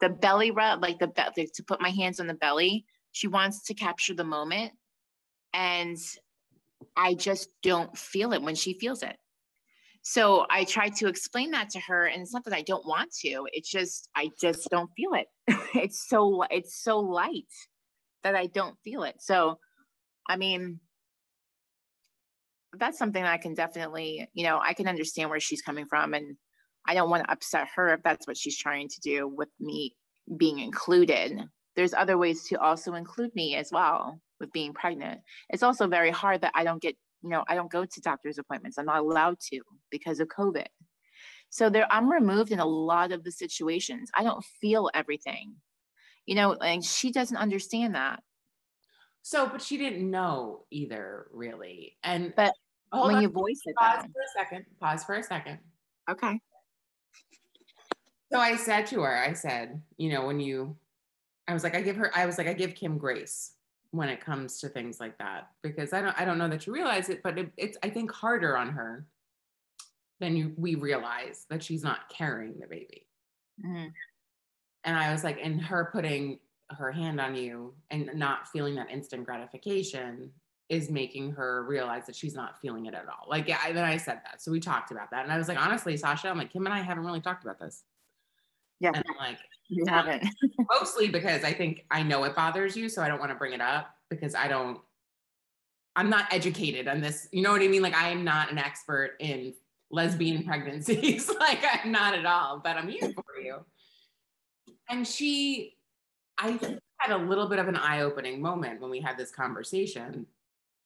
The 0.00 0.10
belly 0.10 0.52
rub, 0.52 0.80
like 0.80 1.00
the 1.00 1.10
like 1.36 1.52
to 1.54 1.64
put 1.64 1.80
my 1.80 1.90
hands 1.90 2.20
on 2.20 2.28
the 2.28 2.34
belly. 2.34 2.86
She 3.10 3.26
wants 3.26 3.64
to 3.64 3.74
capture 3.74 4.14
the 4.14 4.24
moment, 4.24 4.72
and 5.52 5.98
I 6.96 7.14
just 7.14 7.48
don't 7.62 7.96
feel 7.98 8.32
it 8.32 8.42
when 8.42 8.54
she 8.54 8.78
feels 8.78 9.02
it. 9.02 9.16
So 10.08 10.46
I 10.48 10.62
tried 10.62 10.94
to 10.98 11.08
explain 11.08 11.50
that 11.50 11.70
to 11.70 11.80
her, 11.80 12.06
and 12.06 12.22
it's 12.22 12.32
not 12.32 12.44
that 12.44 12.54
I 12.54 12.62
don't 12.62 12.86
want 12.86 13.12
to. 13.22 13.48
It's 13.52 13.68
just 13.68 14.08
I 14.14 14.30
just 14.40 14.68
don't 14.70 14.88
feel 14.96 15.14
it. 15.14 15.26
it's 15.74 16.08
so 16.08 16.44
it's 16.48 16.80
so 16.80 17.00
light 17.00 17.50
that 18.22 18.36
I 18.36 18.46
don't 18.46 18.76
feel 18.84 19.02
it. 19.02 19.16
So, 19.18 19.58
I 20.28 20.36
mean, 20.36 20.78
that's 22.78 22.98
something 22.98 23.20
that 23.20 23.32
I 23.32 23.38
can 23.38 23.54
definitely, 23.54 24.28
you 24.32 24.44
know, 24.44 24.60
I 24.62 24.74
can 24.74 24.86
understand 24.86 25.28
where 25.28 25.40
she's 25.40 25.60
coming 25.60 25.86
from, 25.86 26.14
and 26.14 26.36
I 26.86 26.94
don't 26.94 27.10
want 27.10 27.24
to 27.24 27.32
upset 27.32 27.66
her 27.74 27.92
if 27.92 28.04
that's 28.04 28.28
what 28.28 28.36
she's 28.36 28.56
trying 28.56 28.88
to 28.88 29.00
do 29.00 29.26
with 29.26 29.48
me 29.58 29.96
being 30.36 30.60
included. 30.60 31.36
There's 31.74 31.94
other 31.94 32.16
ways 32.16 32.44
to 32.44 32.60
also 32.60 32.94
include 32.94 33.34
me 33.34 33.56
as 33.56 33.70
well 33.72 34.20
with 34.38 34.52
being 34.52 34.72
pregnant. 34.72 35.20
It's 35.48 35.64
also 35.64 35.88
very 35.88 36.12
hard 36.12 36.42
that 36.42 36.52
I 36.54 36.62
don't 36.62 36.80
get 36.80 36.94
you 37.26 37.32
know, 37.32 37.44
I 37.48 37.56
don't 37.56 37.70
go 37.70 37.84
to 37.84 38.00
doctor's 38.00 38.38
appointments. 38.38 38.78
I'm 38.78 38.86
not 38.86 39.00
allowed 39.00 39.40
to 39.50 39.60
because 39.90 40.20
of 40.20 40.28
COVID. 40.28 40.66
So 41.50 41.68
there, 41.68 41.86
I'm 41.90 42.08
removed 42.08 42.52
in 42.52 42.60
a 42.60 42.66
lot 42.66 43.10
of 43.10 43.24
the 43.24 43.32
situations. 43.32 44.10
I 44.16 44.22
don't 44.22 44.44
feel 44.60 44.90
everything, 44.94 45.56
you 46.24 46.36
know, 46.36 46.52
and 46.54 46.84
she 46.84 47.10
doesn't 47.10 47.36
understand 47.36 47.96
that. 47.96 48.20
So, 49.22 49.48
but 49.48 49.60
she 49.60 49.76
didn't 49.76 50.08
know 50.08 50.66
either, 50.70 51.26
really. 51.32 51.96
And 52.04 52.32
but 52.36 52.52
when 52.92 53.16
on, 53.16 53.22
you 53.22 53.28
voice 53.28 53.60
it, 53.64 53.74
pause 53.74 54.02
for 54.04 54.20
a 54.20 54.44
second. 54.44 54.66
Pause 54.80 55.04
for 55.04 55.14
a 55.16 55.22
second. 55.24 55.58
Okay. 56.08 56.38
So 58.32 58.38
I 58.38 58.54
said 58.54 58.86
to 58.86 59.00
her, 59.00 59.16
I 59.16 59.32
said, 59.32 59.82
you 59.96 60.10
know, 60.10 60.26
when 60.26 60.38
you, 60.38 60.76
I 61.48 61.54
was 61.54 61.64
like, 61.64 61.74
I 61.74 61.80
give 61.80 61.96
her, 61.96 62.16
I 62.16 62.26
was 62.26 62.38
like, 62.38 62.46
I 62.46 62.52
give 62.52 62.76
Kim 62.76 62.98
grace 62.98 63.55
when 63.90 64.08
it 64.08 64.24
comes 64.24 64.60
to 64.60 64.68
things 64.68 65.00
like 65.00 65.16
that 65.18 65.48
because 65.62 65.92
I 65.92 66.02
don't 66.02 66.18
I 66.20 66.24
don't 66.24 66.38
know 66.38 66.48
that 66.48 66.66
you 66.66 66.72
realize 66.72 67.08
it, 67.08 67.22
but 67.22 67.38
it, 67.38 67.50
it's 67.56 67.78
I 67.82 67.90
think 67.90 68.12
harder 68.12 68.56
on 68.56 68.70
her 68.70 69.06
than 70.20 70.36
you, 70.36 70.52
we 70.56 70.74
realize 70.74 71.46
that 71.50 71.62
she's 71.62 71.82
not 71.82 72.08
carrying 72.08 72.58
the 72.58 72.66
baby. 72.66 73.06
Mm-hmm. 73.64 73.88
And 74.84 74.96
I 74.96 75.12
was 75.12 75.24
like, 75.24 75.38
and 75.42 75.60
her 75.60 75.90
putting 75.92 76.38
her 76.70 76.90
hand 76.90 77.20
on 77.20 77.34
you 77.34 77.74
and 77.90 78.10
not 78.14 78.48
feeling 78.48 78.74
that 78.76 78.90
instant 78.90 79.24
gratification 79.24 80.30
is 80.68 80.90
making 80.90 81.32
her 81.32 81.64
realize 81.64 82.06
that 82.06 82.16
she's 82.16 82.34
not 82.34 82.60
feeling 82.60 82.86
it 82.86 82.94
at 82.94 83.06
all. 83.08 83.28
Like, 83.28 83.46
yeah, 83.46 83.72
then 83.72 83.84
I 83.84 83.96
said 83.96 84.20
that. 84.24 84.42
So 84.42 84.50
we 84.50 84.58
talked 84.58 84.90
about 84.90 85.10
that. 85.10 85.22
And 85.22 85.32
I 85.32 85.38
was 85.38 85.48
like, 85.48 85.60
honestly, 85.60 85.96
Sasha, 85.96 86.28
I'm 86.28 86.38
like, 86.38 86.52
Kim 86.52 86.66
and 86.66 86.74
I 86.74 86.80
haven't 86.80 87.04
really 87.04 87.20
talked 87.20 87.44
about 87.44 87.60
this. 87.60 87.84
Yeah. 88.80 88.90
And 88.94 89.04
I'm 89.08 89.16
like, 89.16 89.38
you 89.68 89.84
haven't. 89.86 90.26
mostly 90.70 91.08
because 91.08 91.44
I 91.44 91.52
think 91.52 91.84
I 91.90 92.02
know 92.02 92.24
it 92.24 92.34
bothers 92.34 92.76
you. 92.76 92.88
So 92.88 93.02
I 93.02 93.08
don't 93.08 93.18
want 93.18 93.30
to 93.30 93.36
bring 93.36 93.52
it 93.52 93.60
up 93.60 93.94
because 94.10 94.34
I 94.34 94.48
don't, 94.48 94.80
I'm 95.94 96.10
not 96.10 96.32
educated 96.32 96.88
on 96.88 97.00
this. 97.00 97.28
You 97.32 97.42
know 97.42 97.52
what 97.52 97.62
I 97.62 97.68
mean? 97.68 97.82
Like, 97.82 97.94
I 97.94 98.10
am 98.10 98.24
not 98.24 98.50
an 98.50 98.58
expert 98.58 99.16
in 99.18 99.54
lesbian 99.90 100.38
mm-hmm. 100.38 100.48
pregnancies. 100.48 101.28
like, 101.40 101.62
I'm 101.72 101.90
not 101.90 102.14
at 102.14 102.26
all, 102.26 102.60
but 102.62 102.76
I'm 102.76 102.88
here 102.88 103.12
for 103.12 103.40
you. 103.42 103.58
And 104.88 105.06
she, 105.06 105.76
I 106.38 106.58
had 106.98 107.14
a 107.14 107.18
little 107.18 107.48
bit 107.48 107.58
of 107.58 107.68
an 107.68 107.76
eye 107.76 108.02
opening 108.02 108.40
moment 108.40 108.80
when 108.80 108.90
we 108.90 109.00
had 109.00 109.16
this 109.18 109.30
conversation 109.30 110.26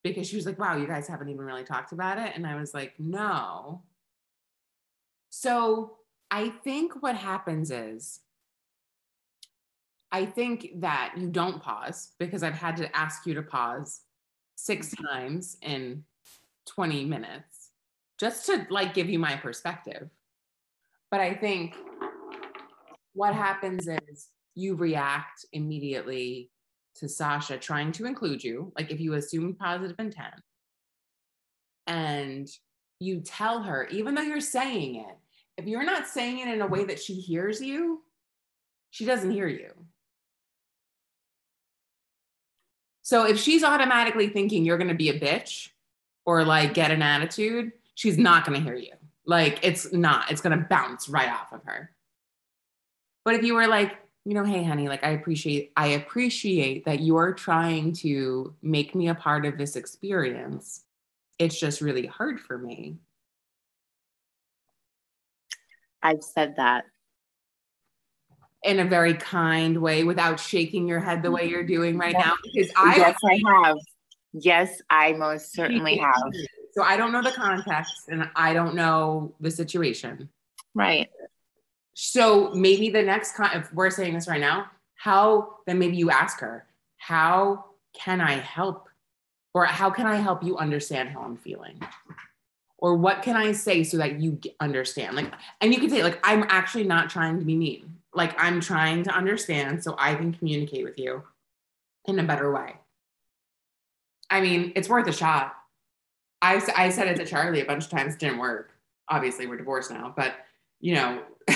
because 0.02 0.26
she 0.26 0.36
was 0.36 0.46
like, 0.46 0.58
wow, 0.58 0.76
you 0.76 0.86
guys 0.86 1.06
haven't 1.06 1.28
even 1.28 1.44
really 1.44 1.64
talked 1.64 1.92
about 1.92 2.18
it. 2.18 2.32
And 2.34 2.46
I 2.46 2.56
was 2.56 2.72
like, 2.72 2.94
no. 2.98 3.82
So 5.28 5.98
I 6.30 6.48
think 6.64 7.02
what 7.02 7.16
happens 7.16 7.70
is, 7.70 8.20
I 10.12 10.27
think 10.27 10.68
that 10.77 11.14
you 11.16 11.29
don't 11.29 11.62
pause 11.62 12.12
because 12.18 12.42
I've 12.42 12.55
had 12.55 12.77
to 12.79 12.96
ask 12.96 13.27
you 13.27 13.35
to 13.35 13.42
pause 13.42 14.01
six 14.57 14.88
mm-hmm. 14.88 15.07
times 15.07 15.57
in 15.62 16.05
20 16.66 17.05
minutes 17.05 17.70
just 18.18 18.46
to 18.46 18.66
like 18.70 18.94
give 18.94 19.09
you 19.09 19.18
my 19.18 19.37
perspective. 19.37 20.11
But 21.11 21.20
I 21.20 21.35
think 21.35 21.75
what 23.14 23.35
happens 23.35 23.88
is 23.88 24.29
you 24.55 24.75
react 24.75 25.44
immediately 25.53 26.51
to 26.96 27.09
Sasha 27.09 27.57
trying 27.57 27.92
to 27.92 28.07
include 28.07 28.44
you, 28.44 28.73
like 28.77 28.90
if 28.90 29.01
you 29.01 29.14
assume 29.14 29.55
positive 29.55 29.96
intent, 29.99 30.35
and 31.87 32.49
you 33.01 33.20
tell 33.20 33.62
her, 33.62 33.87
even 33.88 34.14
though 34.14 34.23
you're 34.23 34.40
saying 34.40 34.96
it, 34.96 35.16
if 35.57 35.66
you're 35.66 35.85
not 35.85 36.07
saying 36.07 36.38
it 36.38 36.49
in 36.49 36.61
a 36.61 36.66
way 36.66 36.85
that 36.85 37.01
she 37.01 37.14
hears 37.14 37.61
you, 37.61 38.03
she 38.90 39.05
doesn't 39.05 39.31
hear 39.31 39.49
you. 39.49 39.70
So 43.11 43.25
if 43.25 43.40
she's 43.40 43.64
automatically 43.64 44.29
thinking 44.29 44.64
you're 44.64 44.79
going 44.79 44.87
to 44.87 44.94
be 44.94 45.09
a 45.09 45.18
bitch 45.18 45.70
or 46.25 46.44
like 46.44 46.75
get 46.75 46.92
an 46.92 47.03
attitude, 47.03 47.73
she's 47.96 48.16
not 48.16 48.46
going 48.46 48.57
to 48.57 48.64
hear 48.64 48.77
you. 48.77 48.92
Like 49.27 49.59
it's 49.64 49.92
not, 49.92 50.31
it's 50.31 50.40
going 50.40 50.57
to 50.57 50.64
bounce 50.70 51.09
right 51.09 51.29
off 51.29 51.53
of 51.53 51.61
her. 51.64 51.90
But 53.25 53.35
if 53.35 53.42
you 53.42 53.55
were 53.55 53.66
like, 53.66 53.99
you 54.25 54.35
know, 54.35 54.44
hey 54.44 54.62
honey, 54.62 54.87
like 54.87 55.03
I 55.03 55.09
appreciate 55.09 55.73
I 55.77 55.88
appreciate 55.88 56.85
that 56.85 57.01
you're 57.01 57.33
trying 57.33 57.94
to 57.94 58.55
make 58.62 58.94
me 58.94 59.09
a 59.09 59.14
part 59.16 59.44
of 59.44 59.59
this 59.59 59.75
experience. 59.75 60.85
It's 61.37 61.59
just 61.59 61.81
really 61.81 62.07
hard 62.07 62.38
for 62.38 62.59
me. 62.59 62.99
I've 66.01 66.23
said 66.23 66.55
that 66.59 66.85
in 68.62 68.81
a 68.81 68.85
very 68.85 69.14
kind 69.14 69.81
way 69.81 70.05
without 70.05 70.38
shaking 70.38 70.87
your 70.87 71.01
head 71.01 71.23
the 71.23 71.31
way 71.31 71.49
you're 71.49 71.64
doing 71.64 71.96
right 71.96 72.12
now 72.12 72.35
because 72.42 72.70
I 72.77 72.96
Yes, 72.96 73.16
I 73.25 73.42
have. 73.46 73.77
Yes, 74.33 74.83
I 74.90 75.12
most 75.12 75.53
certainly 75.53 75.96
have. 75.99 76.33
So 76.73 76.83
I 76.83 76.96
don't 76.96 77.12
know 77.12 77.23
the 77.23 77.33
context 77.33 78.09
and 78.09 78.29
I 78.37 78.53
don't 78.53 78.75
know 78.75 79.35
the 79.40 79.51
situation. 79.51 80.29
Right. 80.75 81.09
So 81.94 82.53
maybe 82.55 82.90
the 82.90 83.03
next 83.03 83.35
con- 83.35 83.51
if 83.55 83.73
we're 83.73 83.90
saying 83.90 84.14
this 84.14 84.29
right 84.29 84.40
now, 84.40 84.70
how 84.94 85.57
then 85.66 85.79
maybe 85.79 85.96
you 85.96 86.11
ask 86.11 86.40
her, 86.40 86.66
how 86.99 87.64
can 87.94 88.20
I 88.20 88.33
help? 88.33 88.88
Or 89.53 89.64
how 89.64 89.90
can 89.90 90.07
I 90.07 90.16
help 90.16 90.44
you 90.44 90.59
understand 90.59 91.09
how 91.09 91.23
I'm 91.23 91.37
feeling? 91.37 91.81
Or 92.79 92.94
what 92.94 93.23
can 93.23 93.37
I 93.37 93.53
say 93.53 93.83
so 93.83 93.96
that 93.96 94.20
you 94.20 94.38
understand? 94.61 95.16
Like, 95.16 95.33
and 95.61 95.75
you 95.75 95.81
can 95.81 95.90
say, 95.90 96.03
like, 96.03 96.20
I'm 96.23 96.44
actually 96.49 96.85
not 96.85 97.11
trying 97.11 97.38
to 97.38 97.44
be 97.44 97.57
mean. 97.57 97.96
Like, 98.12 98.35
I'm 98.42 98.61
trying 98.61 99.05
to 99.05 99.11
understand 99.11 99.85
so 99.85 99.94
I 99.99 100.14
can 100.14 100.33
communicate 100.33 100.85
with 100.85 100.99
you 100.99 101.23
in 102.07 102.18
a 102.18 102.25
better 102.25 102.53
way. 102.53 102.75
I 104.31 104.40
mean, 104.40 104.73
it's 104.77 104.88
worth 104.88 105.07
a 105.09 105.12
shot. 105.12 105.55
I, 106.42 106.62
I 106.77 106.90
said 106.90 107.09
it 107.09 107.16
to 107.16 107.27
Charlie 107.27 107.61
a 107.61 107.64
bunch 107.64 107.85
of 107.85 107.90
times, 107.90 108.16
didn't 108.16 108.38
work. 108.38 108.73
Obviously, 109.09 109.46
we're 109.46 109.57
divorced 109.57 109.90
now, 109.90 110.12
but 110.16 110.35
you 110.81 110.94
know, 110.94 111.23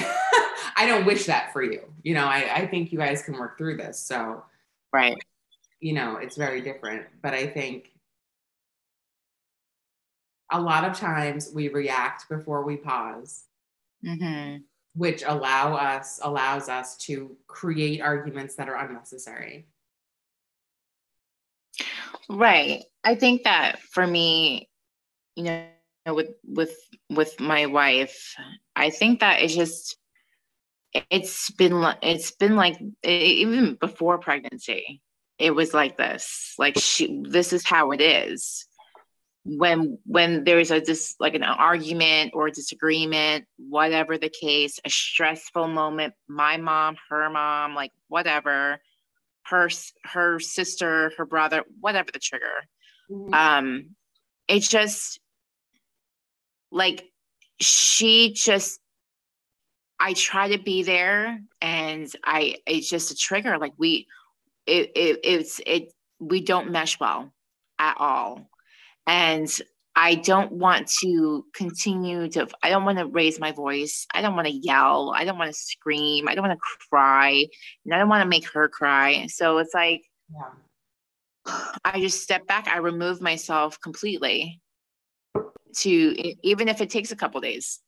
I 0.77 0.87
don't 0.87 1.07
wish 1.07 1.27
that 1.27 1.53
for 1.53 1.63
you. 1.63 1.81
You 2.03 2.15
know, 2.15 2.27
I, 2.27 2.51
I 2.55 2.67
think 2.67 2.93
you 2.93 2.99
guys 2.99 3.23
can 3.23 3.35
work 3.35 3.57
through 3.57 3.77
this. 3.77 3.99
So, 3.99 4.45
right. 4.93 5.17
You 5.81 5.95
know, 5.95 6.17
it's 6.17 6.37
very 6.37 6.61
different. 6.61 7.07
But 7.23 7.35
I 7.35 7.47
think 7.47 7.93
a 10.51 10.61
lot 10.61 10.85
of 10.85 10.97
times 10.99 11.51
we 11.55 11.69
react 11.69 12.29
before 12.29 12.65
we 12.65 12.77
pause, 12.77 13.45
mm-hmm. 14.05 14.59
Which 14.95 15.23
allow 15.27 15.75
us 15.75 16.21
allows 16.23 16.69
us 16.69 16.97
to 16.97 17.37
create 17.47 18.01
arguments 18.01 18.55
that 18.57 18.69
are 18.69 18.77
unnecessary. 18.77 19.67
Right. 22.29 22.85
I 23.03 23.17
think 23.17 23.45
that 23.45 23.81
for 23.81 24.07
me, 24.07 24.69
you 25.37 25.45
know, 25.45 25.67
with 26.15 26.31
with 26.45 26.77
with 27.11 27.39
my 27.41 27.67
wife, 27.67 28.35
I 28.77 28.91
think 28.91 29.21
that 29.21 29.43
it's 29.43 29.55
just 29.55 29.97
it's 31.11 31.51
been 31.51 31.85
it's 32.03 32.31
been 32.31 32.57
like 32.57 32.77
even 33.03 33.75
before 33.75 34.19
pregnancy 34.19 35.03
it 35.39 35.51
was 35.51 35.75
like 35.75 35.97
this 35.97 36.55
like 36.59 36.79
she 36.79 37.23
this 37.29 37.53
is 37.53 37.67
how 37.67 37.91
it 37.91 38.01
is 38.01 38.67
when 39.45 39.99
when 40.07 40.45
there's 40.45 40.71
a 40.71 40.81
just 40.81 41.21
like 41.21 41.35
an 41.35 41.43
argument 41.43 42.33
or 42.35 42.49
disagreement 42.49 43.45
whatever 43.59 44.17
the 44.17 44.31
case 44.31 44.81
a 44.85 44.91
stressful 44.91 45.69
moment 45.69 46.15
my 46.29 46.57
mom 46.57 46.97
her 47.11 47.29
mom 47.29 47.75
like 47.75 47.91
whatever 48.09 48.79
her 49.45 49.69
her 50.05 50.41
sister 50.41 51.13
her 51.19 51.27
brother 51.27 51.63
whatever 51.81 52.09
the 52.11 52.19
trigger 52.19 52.65
mm-hmm. 53.11 53.35
um 53.35 53.87
it's 54.49 54.69
just 54.69 55.21
like 56.71 57.05
she 57.61 58.33
just 58.33 58.81
I 60.01 60.13
try 60.13 60.49
to 60.49 60.63
be 60.63 60.83
there 60.83 61.41
and 61.61 62.11
I 62.25 62.57
it's 62.67 62.89
just 62.89 63.11
a 63.11 63.17
trigger. 63.17 63.59
Like 63.59 63.73
we 63.79 64.07
it, 64.67 64.93
it 64.95 65.21
it's 65.23 65.61
it 65.65 65.93
we 66.19 66.41
don't 66.41 66.71
mesh 66.71 66.99
well 66.99 67.33
at 67.79 67.97
all. 67.99 68.49
And 69.07 69.49
I 69.97 70.17
don't 70.17 70.53
want 70.53 70.89
to 71.03 71.45
continue 71.55 72.29
to 72.31 72.49
I 72.63 72.71
don't 72.71 72.85
want 72.85 72.99
to 72.99 73.07
raise 73.07 73.39
my 73.39 73.53
voice. 73.53 74.07
I 74.13 74.23
don't 74.23 74.35
want 74.35 74.49
to 74.49 74.55
yell. 74.55 75.13
I 75.17 75.25
don't 75.25 75.39
want 75.39 75.53
to 75.53 75.59
scream. 75.59 76.29
I 76.29 76.35
don't 76.35 76.47
want 76.47 76.59
to 76.59 76.89
cry. 76.91 77.47
And 77.85 77.95
I 77.95 77.99
don't 77.99 78.09
want 78.09 78.23
to 78.23 78.29
make 78.29 78.51
her 78.53 78.69
cry. 78.69 79.27
So 79.29 79.59
it's 79.59 79.75
like 79.75 80.03
yeah. 80.33 80.51
I 81.85 82.01
just 82.01 82.23
step 82.23 82.47
back. 82.47 82.67
I 82.67 82.79
remove 82.79 83.21
myself 83.21 83.81
completely 83.81 84.61
to 85.77 86.47
even 86.47 86.69
if 86.69 86.81
it 86.81 86.91
takes 86.91 87.13
a 87.13 87.17
couple 87.17 87.41
days 87.41 87.81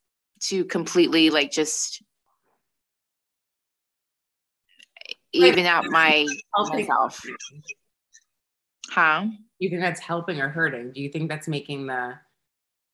to 0.43 0.65
completely 0.65 1.31
like 1.31 1.51
just 1.51 2.03
even 5.33 5.67
out 5.67 5.87
my 5.87 6.27
myself. 6.55 7.21
Huh? 8.89 9.27
You 9.59 9.71
think 9.71 9.81
that's 9.81 10.01
helping 10.01 10.41
or 10.41 10.49
hurting? 10.49 10.93
Do 10.93 11.01
you 11.01 11.09
think 11.09 11.29
that's 11.31 11.49
making 11.49 11.87
the 11.87 12.15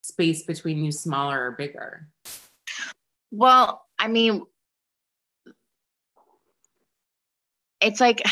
space 0.03 0.43
between 0.43 0.85
you 0.85 0.93
smaller 0.93 1.47
or 1.47 1.53
bigger? 1.53 2.09
Well, 3.31 3.85
I 3.99 4.09
mean, 4.09 4.45
it's 7.81 8.01
like, 8.01 8.23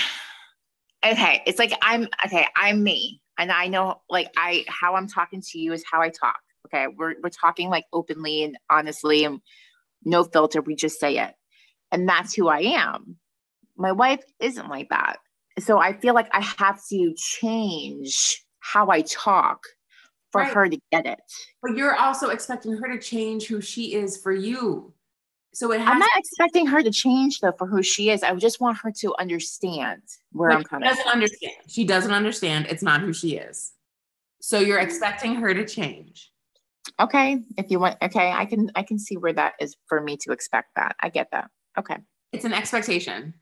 okay, 1.04 1.42
it's 1.46 1.58
like 1.58 1.72
I'm 1.82 2.08
okay, 2.24 2.46
I'm 2.56 2.82
me. 2.82 3.20
And 3.38 3.50
I 3.50 3.68
know 3.68 4.02
like 4.10 4.30
I 4.36 4.64
how 4.68 4.94
I'm 4.94 5.08
talking 5.08 5.42
to 5.42 5.58
you 5.58 5.72
is 5.72 5.82
how 5.90 6.00
I 6.02 6.10
talk. 6.10 6.38
Okay. 6.66 6.86
We're 6.86 7.14
we're 7.22 7.30
talking 7.30 7.70
like 7.70 7.84
openly 7.92 8.44
and 8.44 8.58
honestly 8.70 9.24
and 9.24 9.40
no 10.04 10.24
filter. 10.24 10.60
We 10.60 10.76
just 10.76 11.00
say 11.00 11.18
it. 11.18 11.34
And 11.90 12.08
that's 12.08 12.34
who 12.34 12.48
I 12.48 12.60
am. 12.60 13.16
My 13.76 13.92
wife 13.92 14.22
isn't 14.38 14.68
like 14.68 14.90
that. 14.90 15.16
So 15.58 15.78
I 15.78 15.92
feel 15.92 16.14
like 16.14 16.28
I 16.32 16.40
have 16.58 16.80
to 16.90 17.14
change 17.16 18.44
how 18.60 18.88
I 18.88 19.02
talk 19.02 19.60
for 20.30 20.42
right. 20.42 20.52
her 20.52 20.68
to 20.68 20.78
get 20.92 21.06
it. 21.06 21.20
But 21.62 21.76
you're 21.76 21.96
also 21.96 22.30
expecting 22.30 22.76
her 22.76 22.88
to 22.88 22.98
change 22.98 23.46
who 23.46 23.60
she 23.60 23.94
is 23.94 24.16
for 24.16 24.32
you. 24.32 24.92
So 25.52 25.72
it 25.72 25.80
I'm 25.80 25.98
not 25.98 26.10
expecting 26.16 26.66
her 26.66 26.82
to 26.82 26.90
change 26.92 27.40
though 27.40 27.52
for 27.58 27.66
who 27.66 27.82
she 27.82 28.10
is. 28.10 28.22
I 28.22 28.32
just 28.36 28.60
want 28.60 28.78
her 28.78 28.92
to 29.00 29.14
understand 29.18 30.02
where 30.32 30.52
I'm 30.52 30.62
coming. 30.62 30.88
She 30.88 30.90
doesn't 30.90 31.02
from. 31.02 31.12
understand. 31.12 31.52
She 31.66 31.84
doesn't 31.84 32.12
understand. 32.12 32.66
It's 32.68 32.82
not 32.82 33.00
who 33.00 33.12
she 33.12 33.36
is. 33.36 33.72
So 34.40 34.60
you're 34.60 34.78
mm-hmm. 34.78 34.86
expecting 34.86 35.34
her 35.36 35.52
to 35.52 35.66
change. 35.66 36.30
Okay, 37.00 37.42
if 37.56 37.70
you 37.70 37.78
want, 37.80 37.96
okay, 38.00 38.30
I 38.30 38.46
can 38.46 38.70
I 38.74 38.82
can 38.82 38.98
see 38.98 39.16
where 39.16 39.32
that 39.32 39.54
is 39.60 39.76
for 39.86 40.00
me 40.00 40.16
to 40.18 40.32
expect 40.32 40.68
that. 40.76 40.96
I 41.00 41.08
get 41.08 41.28
that. 41.32 41.50
Okay, 41.78 41.96
it's 42.32 42.44
an 42.44 42.52
expectation. 42.52 43.34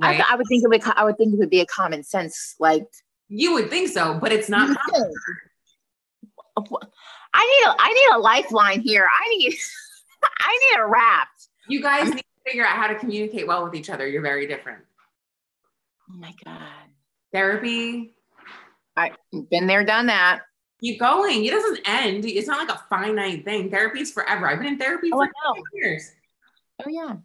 Right? 0.00 0.20
I, 0.20 0.32
I 0.32 0.36
would 0.36 0.46
think 0.48 0.64
it 0.64 0.68
would 0.68 0.82
I 0.96 1.04
would 1.04 1.16
think 1.16 1.34
it 1.34 1.38
would 1.38 1.50
be 1.50 1.60
a 1.60 1.66
common 1.66 2.02
sense 2.02 2.56
like 2.58 2.86
You 3.28 3.52
would 3.54 3.70
think 3.70 3.88
so, 3.88 4.18
but 4.18 4.32
it's 4.32 4.48
not. 4.48 4.76
I 6.56 7.46
need 7.46 7.66
a 7.68 7.74
I 7.78 7.92
need 7.92 8.16
a 8.16 8.18
lifeline 8.18 8.80
here. 8.80 9.06
I 9.06 9.28
need 9.36 9.54
I 10.40 10.58
need 10.72 10.80
a 10.80 10.86
wrap. 10.86 11.28
You 11.68 11.82
guys 11.82 12.08
need 12.08 12.18
to 12.18 12.24
figure 12.46 12.66
out 12.66 12.76
how 12.76 12.88
to 12.88 12.94
communicate 12.96 13.46
well 13.46 13.64
with 13.64 13.74
each 13.74 13.90
other. 13.90 14.06
You're 14.06 14.22
very 14.22 14.46
different. 14.46 14.82
Oh 16.10 16.16
my 16.16 16.34
god. 16.44 16.60
Therapy. 17.32 18.14
I've 18.96 19.12
been 19.50 19.66
there, 19.66 19.84
done 19.84 20.06
that. 20.06 20.40
Keep 20.80 20.98
going. 20.98 21.44
It 21.44 21.50
doesn't 21.50 21.80
end. 21.86 22.24
It's 22.24 22.48
not 22.48 22.66
like 22.66 22.76
a 22.76 22.82
finite 22.90 23.44
thing. 23.44 23.70
Therapy 23.70 24.00
is 24.00 24.10
forever. 24.10 24.48
I've 24.48 24.58
been 24.58 24.66
in 24.66 24.78
therapy 24.78 25.10
Oh, 25.12 25.18
for 25.18 25.62
years. 25.74 26.10
Oh 26.84 26.88
yeah. 26.88 27.16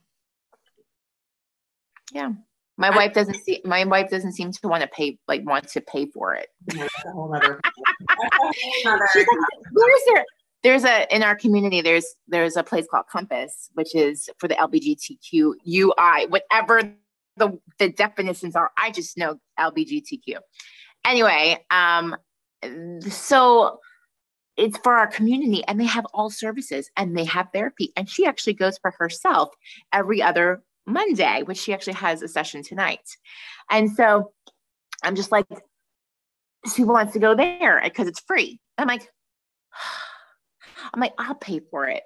Yeah. 2.11 2.33
My 2.77 2.89
wife 2.89 3.13
doesn't 3.13 3.35
see 3.43 3.61
my 3.63 3.85
wife 3.85 4.09
doesn't 4.09 4.33
seem 4.33 4.51
to 4.51 4.67
want 4.67 4.81
to 4.81 4.87
pay 4.87 5.17
like 5.27 5.45
want 5.45 5.67
to 5.69 5.81
pay 5.81 6.05
for 6.07 6.33
it. 6.35 6.47
Yeah, 6.73 6.81
That's 6.83 7.05
a 7.05 7.11
whole 7.11 7.33
other. 7.33 7.59
that's 7.63 8.21
a 8.23 8.37
whole 8.37 8.93
other- 8.93 9.07
She's 9.13 9.25
like, 9.27 9.71
Where's 9.71 10.01
there? 10.07 10.25
There's 10.63 10.83
a 10.83 11.15
in 11.15 11.23
our 11.23 11.35
community. 11.35 11.81
There's 11.81 12.05
there's 12.27 12.57
a 12.57 12.63
place 12.63 12.87
called 12.89 13.05
Compass, 13.11 13.69
which 13.75 13.93
is 13.95 14.29
for 14.39 14.47
the 14.47 14.55
LGBTQ 14.55 15.53
UI, 15.67 16.25
whatever 16.27 16.81
the 17.37 17.59
the 17.77 17.89
definitions 17.89 18.55
are. 18.55 18.71
I 18.77 18.91
just 18.91 19.17
know 19.17 19.39
LGBTQ. 19.59 20.37
Anyway, 21.05 21.63
um, 21.69 22.15
so 23.07 23.79
it's 24.57 24.77
for 24.79 24.93
our 24.95 25.07
community, 25.07 25.63
and 25.67 25.79
they 25.79 25.85
have 25.85 26.05
all 26.13 26.29
services, 26.31 26.89
and 26.97 27.15
they 27.15 27.25
have 27.25 27.49
therapy, 27.53 27.91
and 27.95 28.09
she 28.09 28.25
actually 28.25 28.53
goes 28.53 28.77
for 28.79 28.91
herself 28.97 29.49
every 29.93 30.21
other 30.21 30.63
Monday, 30.85 31.43
which 31.43 31.57
she 31.57 31.73
actually 31.73 31.93
has 31.93 32.21
a 32.21 32.27
session 32.27 32.63
tonight, 32.63 33.07
and 33.69 33.91
so 33.91 34.31
I'm 35.03 35.15
just 35.15 35.31
like, 35.31 35.45
she 36.73 36.83
wants 36.83 37.13
to 37.13 37.19
go 37.19 37.35
there 37.35 37.81
because 37.83 38.07
it's 38.07 38.21
free. 38.21 38.59
I'm 38.77 38.87
like, 38.87 39.07
I'm 40.93 40.99
like, 40.99 41.13
I'll 41.17 41.35
pay 41.35 41.61
for 41.71 41.87
it. 41.87 42.03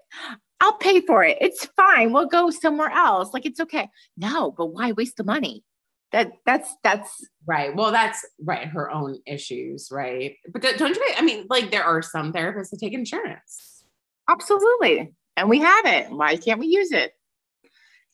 I'll 0.62 0.78
pay 0.78 1.02
for 1.02 1.24
it. 1.24 1.38
It's 1.40 1.66
fine. 1.78 2.12
We'll 2.12 2.28
go 2.28 2.50
somewhere 2.50 2.90
else. 2.90 3.34
Like 3.34 3.46
it's 3.46 3.60
okay. 3.62 3.90
No, 4.18 4.52
but 4.52 4.68
why 4.68 4.92
waste 4.92 5.18
the 5.18 5.24
money? 5.24 5.64
That 6.12 6.32
that's 6.46 6.74
that's 6.84 7.26
Right. 7.46 7.76
Well, 7.76 7.92
that's 7.92 8.26
right. 8.44 8.68
Her 8.68 8.92
own 8.92 9.20
issues, 9.26 9.90
right? 9.92 10.36
But 10.52 10.62
don't 10.78 10.96
you? 10.96 11.14
I 11.18 11.22
mean, 11.22 11.46
like 11.50 11.72
there 11.72 11.84
are 11.84 12.02
some 12.02 12.34
therapists 12.34 12.72
that 12.72 12.80
take 12.80 12.94
insurance. 12.94 13.84
absolutely. 14.30 15.14
And 15.38 15.50
we 15.50 15.60
have 15.60 15.86
it. 15.86 16.12
Why 16.12 16.36
can't 16.36 16.60
we 16.60 16.68
use 16.68 16.92
it? 16.92 17.14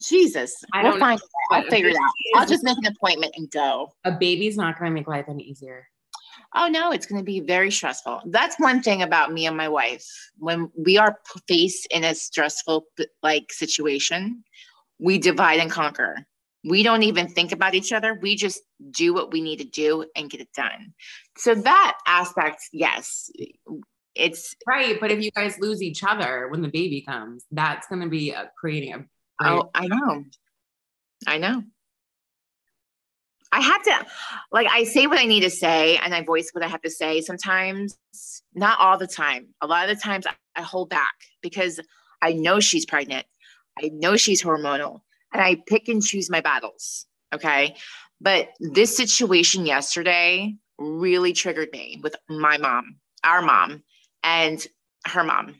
Jesus. 0.01 0.63
I 0.73 0.84
we'll 0.84 0.99
find 0.99 1.19
it. 1.19 1.27
I'll 1.51 1.63
figure 1.63 1.89
it 1.89 1.95
out. 1.95 2.12
I'll 2.36 2.47
just 2.47 2.63
make 2.63 2.77
an 2.77 2.88
appointment 2.88 3.34
and 3.38 3.49
go. 3.49 3.93
A 4.03 4.12
baby's 4.12 4.58
not 4.58 4.77
going 4.77 4.91
to 4.91 4.93
make 4.93 5.08
life 5.08 5.25
any 5.27 5.43
easier. 5.43 5.88
Oh 6.53 6.67
no, 6.67 6.91
it's 6.91 7.05
going 7.05 7.19
to 7.19 7.25
be 7.25 7.39
very 7.41 7.71
stressful. 7.71 8.21
That's 8.27 8.60
one 8.60 8.81
thing 8.81 9.01
about 9.01 9.34
me 9.34 9.45
and 9.45 9.58
my 9.58 9.67
wife. 9.67 10.05
When 10.38 10.71
we 10.77 10.97
are 10.97 11.19
faced 11.47 11.88
in 11.91 12.03
a 12.03 12.15
stressful 12.15 12.86
like 13.21 13.51
situation, 13.51 14.43
we 14.99 15.17
divide 15.17 15.60
and 15.60 15.71
conquer. 15.71 16.25
We 16.63 16.81
don't 16.81 17.03
even 17.03 17.27
think 17.27 17.51
about 17.51 17.75
each 17.75 17.91
other. 17.91 18.17
We 18.21 18.36
just 18.36 18.62
do 18.89 19.13
what 19.13 19.31
we 19.31 19.41
need 19.41 19.58
to 19.58 19.65
do 19.65 20.05
and 20.15 20.29
get 20.29 20.41
it 20.41 20.51
done. 20.55 20.93
So 21.38 21.55
that 21.55 21.97
aspect, 22.08 22.63
yes, 22.71 23.29
it's 24.15 24.55
Right. 24.65 24.99
But 24.99 25.12
if 25.12 25.21
you 25.21 25.31
guys 25.31 25.60
lose 25.60 25.81
each 25.81 26.03
other 26.03 26.47
when 26.49 26.62
the 26.62 26.69
baby 26.69 27.01
comes, 27.01 27.45
that's 27.51 27.88
going 27.88 28.01
to 28.01 28.10
be 28.10 28.34
uh 28.34 28.45
creating 28.58 28.93
a. 28.93 29.05
oh, 29.41 29.69
I 29.74 29.88
know. 29.88 30.24
I 31.28 31.38
know. 31.38 31.63
I 33.52 33.62
have 33.62 33.84
to 33.84 34.06
like 34.52 34.67
I 34.69 34.84
say 34.84 35.08
what 35.08 35.17
I 35.17 35.24
need 35.24 35.41
to 35.41 35.50
say 35.50 35.98
and 35.98 36.13
I 36.13 36.21
voice 36.21 36.50
what 36.52 36.63
I 36.63 36.67
have 36.67 36.82
to 36.82 36.89
say 36.89 37.21
sometimes, 37.21 37.98
not 38.54 38.80
all 38.80 38.98
the 38.98 39.08
time. 39.08 39.48
A 39.62 39.67
lot 39.67 39.89
of 39.89 39.95
the 39.95 40.02
times 40.02 40.28
I, 40.28 40.34
I 40.58 40.62
hold 40.62 40.89
back 40.89 41.13
because 41.41 41.80
I 42.21 42.34
know 42.34 42.60
she's 42.60 42.86
pregnant. 42.86 43.26
I 43.82 43.89
know 43.93 44.17
she's 44.17 44.43
hormonal 44.43 45.02
and 45.32 45.41
I 45.41 45.56
pick 45.67 45.88
and 45.88 46.04
choose 46.04 46.30
my 46.30 46.41
battles. 46.41 47.06
Okay. 47.34 47.76
But 48.19 48.50
this 48.60 48.95
situation 48.95 49.65
yesterday 49.65 50.56
really 50.78 51.34
triggered 51.34 51.69
me 51.71 52.00
with 52.04 52.15
my 52.30 52.58
mom, 52.58 52.98
our 53.24 53.41
mom, 53.41 53.84
and 54.24 54.65
her 55.08 55.24
mom. 55.24 55.56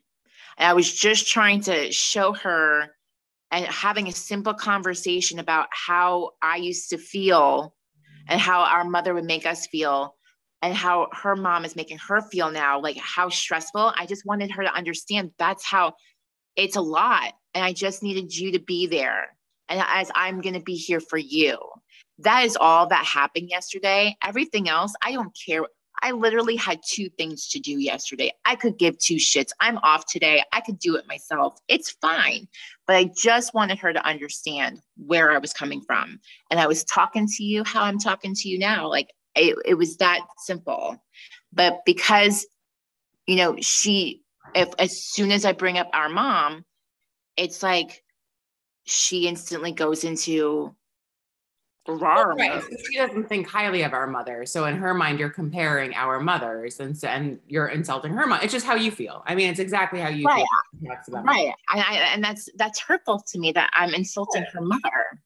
And 0.58 0.70
I 0.70 0.74
was 0.74 0.94
just 0.94 1.28
trying 1.28 1.62
to 1.62 1.92
show 1.92 2.34
her 2.34 2.95
and 3.52 3.66
having 3.66 4.08
a 4.08 4.12
simple 4.12 4.54
conversation 4.54 5.40
about 5.40 5.68
how 5.72 6.32
I 6.42 6.58
used 6.58 6.90
to 6.90 6.98
feel 6.98 7.74
and 8.28 8.40
how 8.40 8.62
our 8.62 8.84
mother 8.84 9.14
would 9.14 9.26
make 9.26 9.46
us 9.46 9.68
feel 9.68 10.16
and 10.62 10.74
how 10.74 11.08
her 11.14 11.36
mom 11.36 11.64
is 11.64 11.76
making 11.76 12.00
her 12.00 12.22
feel 12.22 12.52
now, 12.52 12.82
like 12.82 12.98
how 12.98 13.30
stressful. 13.30 13.94
I 13.96 14.06
just 14.06 14.26
wanted 14.26 14.52
her 14.52 14.64
to 14.64 14.74
understand 14.74 15.32
that's 15.38 15.66
how 15.66 15.94
it's 16.56 16.76
a 16.76 16.82
lot. 16.82 17.34
And 17.54 17.64
I 17.64 17.74
just 17.74 18.02
needed 18.02 18.36
you 18.36 18.52
to 18.54 18.60
be 18.60 18.88
there. 18.88 19.38
And 19.70 19.84
as 19.88 20.12
I'm 20.16 20.42
going 20.42 20.56
to 20.56 20.62
be 20.62 20.76
here 20.76 21.00
for 21.00 21.18
you. 21.18 21.58
That 22.20 22.46
is 22.46 22.56
all 22.56 22.88
that 22.88 23.06
happened 23.06 23.50
yesterday. 23.50 24.16
Everything 24.24 24.70
else, 24.70 24.94
I 25.04 25.12
don't 25.12 25.38
care. 25.46 25.64
I 26.02 26.12
literally 26.12 26.56
had 26.56 26.82
two 26.88 27.10
things 27.10 27.48
to 27.50 27.60
do 27.60 27.72
yesterday. 27.72 28.32
I 28.46 28.56
could 28.56 28.78
give 28.78 28.98
two 28.98 29.16
shits. 29.16 29.50
I'm 29.60 29.78
off 29.80 30.06
today. 30.06 30.44
I 30.54 30.62
could 30.62 30.80
do 30.80 30.96
it 30.96 31.08
myself. 31.08 31.58
It's 31.68 31.92
fine. 31.92 32.48
But 32.88 32.96
I 32.96 33.12
just 33.22 33.54
wanted 33.54 33.80
her 33.80 33.94
to 33.94 34.06
understand 34.06 34.82
where 34.98 35.32
I 35.32 35.38
was 35.38 35.54
coming 35.54 35.82
from. 35.82 36.20
And 36.52 36.60
I 36.60 36.68
was 36.68 36.84
talking 36.84 37.28
to 37.28 37.44
you 37.44 37.64
how 37.64 37.84
I'm 37.84 38.00
talking 38.00 38.34
to 38.36 38.50
you 38.50 38.60
now. 38.60 38.88
Like 38.88 39.14
it, 39.36 39.58
it 39.66 39.76
was 39.76 39.98
that 39.98 40.22
simple. 40.38 41.02
But 41.54 41.80
because, 41.86 42.46
you 43.28 43.38
know, 43.38 43.56
she, 43.60 44.22
if 44.54 44.70
as 44.80 45.02
soon 45.02 45.32
as 45.32 45.46
I 45.46 45.54
bring 45.54 45.78
up 45.78 45.90
our 45.94 46.10
mom, 46.10 46.66
it's 47.38 47.64
like 47.64 48.04
she 48.86 49.28
instantly 49.28 49.72
goes 49.72 50.04
into 50.04 50.76
Right. 51.88 52.64
So 52.64 52.70
she 52.90 52.98
doesn't 52.98 53.30
think 53.30 53.48
highly 53.48 53.84
of 53.84 53.94
our 53.94 54.08
mother. 54.08 54.46
So 54.46 54.66
in 54.66 54.76
her 54.76 54.94
mind, 54.94 55.20
you're 55.20 55.30
comparing 55.30 55.94
our 55.94 56.20
mothers 56.20 56.80
and 56.80 56.98
so, 56.98 57.08
and 57.08 57.40
you're 57.48 57.68
insulting 57.68 58.12
her 58.14 58.26
mom. 58.26 58.40
It's 58.42 58.52
just 58.54 58.66
how 58.66 58.76
you 58.76 58.90
feel. 58.90 59.24
I 59.28 59.36
mean, 59.36 59.50
it's 59.50 59.60
exactly 59.60 60.00
how 60.00 60.10
you 60.10 60.26
Right. 60.26 60.38
feel. 60.38 60.80
She 60.82 60.88
talks 60.88 61.08
about 61.08 61.26
it. 61.26 61.28
Right. 61.28 61.54
And 61.72 61.82
I 61.82 61.94
and 62.14 62.24
that's 62.24 62.50
that's 62.56 62.80
hurtful 62.80 63.20
to 63.28 63.40
me 63.40 63.52
that 63.52 63.70
I'm 63.74 63.94
insulting 63.94 64.44
her 64.54 64.62
mother. 64.62 65.22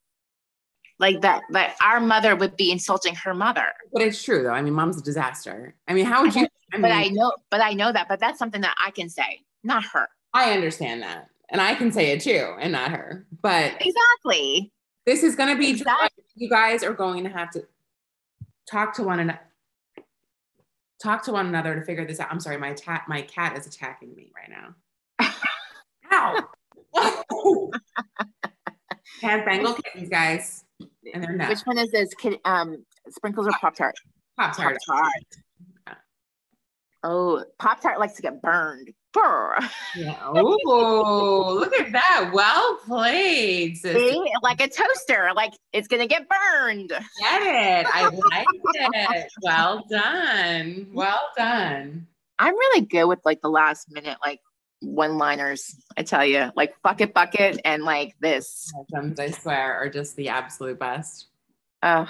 Like 0.99 1.21
that 1.21 1.43
that 1.51 1.77
our 1.81 2.01
mother 2.01 2.35
would 2.35 2.57
be 2.57 2.71
insulting 2.71 3.15
her 3.15 3.33
mother. 3.33 3.67
But 3.93 4.01
it's 4.01 4.21
true 4.21 4.43
though. 4.43 4.49
I 4.51 4.61
mean, 4.61 4.73
mom's 4.73 4.97
a 4.99 5.01
disaster. 5.03 5.75
I 5.87 5.93
mean, 5.93 6.05
how 6.05 6.23
would 6.23 6.35
you? 6.35 6.45
I 6.73 6.77
mean, 6.77 6.81
But 6.81 6.91
I 6.91 7.07
know 7.07 7.31
but 7.49 7.61
I 7.61 7.71
know 7.71 7.91
that, 7.93 8.09
but 8.09 8.19
that's 8.19 8.37
something 8.37 8.61
that 8.61 8.75
I 8.85 8.91
can 8.91 9.07
say, 9.09 9.43
not 9.63 9.85
her. 9.93 10.09
I 10.33 10.51
understand 10.51 11.03
that. 11.03 11.29
And 11.51 11.61
I 11.61 11.73
can 11.73 11.91
say 11.91 12.11
it 12.11 12.21
too, 12.21 12.53
and 12.59 12.73
not 12.73 12.91
her. 12.91 13.25
But 13.41 13.73
Exactly. 13.79 14.71
This 15.05 15.23
is 15.23 15.35
going 15.35 15.49
to 15.53 15.57
be 15.59 15.69
Exactly. 15.71 16.23
you 16.35 16.49
guys 16.49 16.83
are 16.83 16.93
going 16.93 17.23
to 17.23 17.29
have 17.29 17.49
to 17.51 17.63
talk 18.69 18.93
to 18.95 19.03
one 19.03 19.19
another 19.19 19.39
talk 21.01 21.23
to 21.23 21.31
one 21.31 21.47
another 21.47 21.75
to 21.75 21.85
figure 21.85 22.05
this 22.05 22.19
out 22.19 22.27
i'm 22.31 22.39
sorry 22.39 22.57
my 22.57 22.73
cat 22.73 23.03
my 23.07 23.21
cat 23.21 23.57
is 23.57 23.65
attacking 23.65 24.13
me 24.15 24.31
right 24.35 24.49
now 24.49 24.75
ow 26.13 26.38
has 29.21 29.43
bengal 29.45 29.73
kittens 29.73 30.09
guys 30.09 30.65
and 31.13 31.23
they're 31.23 31.49
Which 31.49 31.62
one 31.62 31.77
is 31.77 31.89
this? 31.91 32.13
Kid 32.13 32.39
um 32.45 32.85
sprinkles 33.09 33.47
or 33.47 33.51
pop 33.59 33.75
tart 33.75 33.95
Pop-Tart. 34.38 34.77
Oh, 37.03 37.43
Pop 37.57 37.81
Tart 37.81 37.99
likes 37.99 38.13
to 38.13 38.21
get 38.21 38.41
burned. 38.41 38.93
Yeah. 39.95 40.15
oh 40.25 41.57
look 41.59 41.73
at 41.79 41.91
that 41.91 42.31
well 42.33 42.79
played. 42.85 43.77
See? 43.77 44.31
Like 44.41 44.61
a 44.61 44.67
toaster. 44.67 45.31
Like 45.35 45.53
it's 45.73 45.87
gonna 45.87 46.07
get 46.07 46.27
burned. 46.29 46.89
get 46.89 47.41
it 47.41 47.87
i 47.93 48.03
like 48.03 48.47
it 48.73 49.31
well 49.41 49.83
done 49.89 50.87
well 50.93 51.29
done 51.37 52.07
I'm 52.37 52.53
really 52.53 52.85
good 52.85 53.05
with 53.05 53.19
like 53.25 53.41
the 53.41 53.49
last 53.49 53.91
minute 53.91 54.17
like 54.25 54.39
one 54.81 55.17
liners. 55.17 55.75
I 55.97 56.03
tell 56.03 56.25
you, 56.25 56.51
like 56.55 56.73
bucket, 56.83 57.13
bucket, 57.13 57.59
and 57.65 57.83
like 57.83 58.15
this. 58.21 58.71
I 59.19 59.31
swear, 59.31 59.73
are 59.75 59.89
just 59.89 60.15
the 60.15 60.29
absolute 60.29 60.79
best. 60.79 61.27
Uh, 61.81 62.05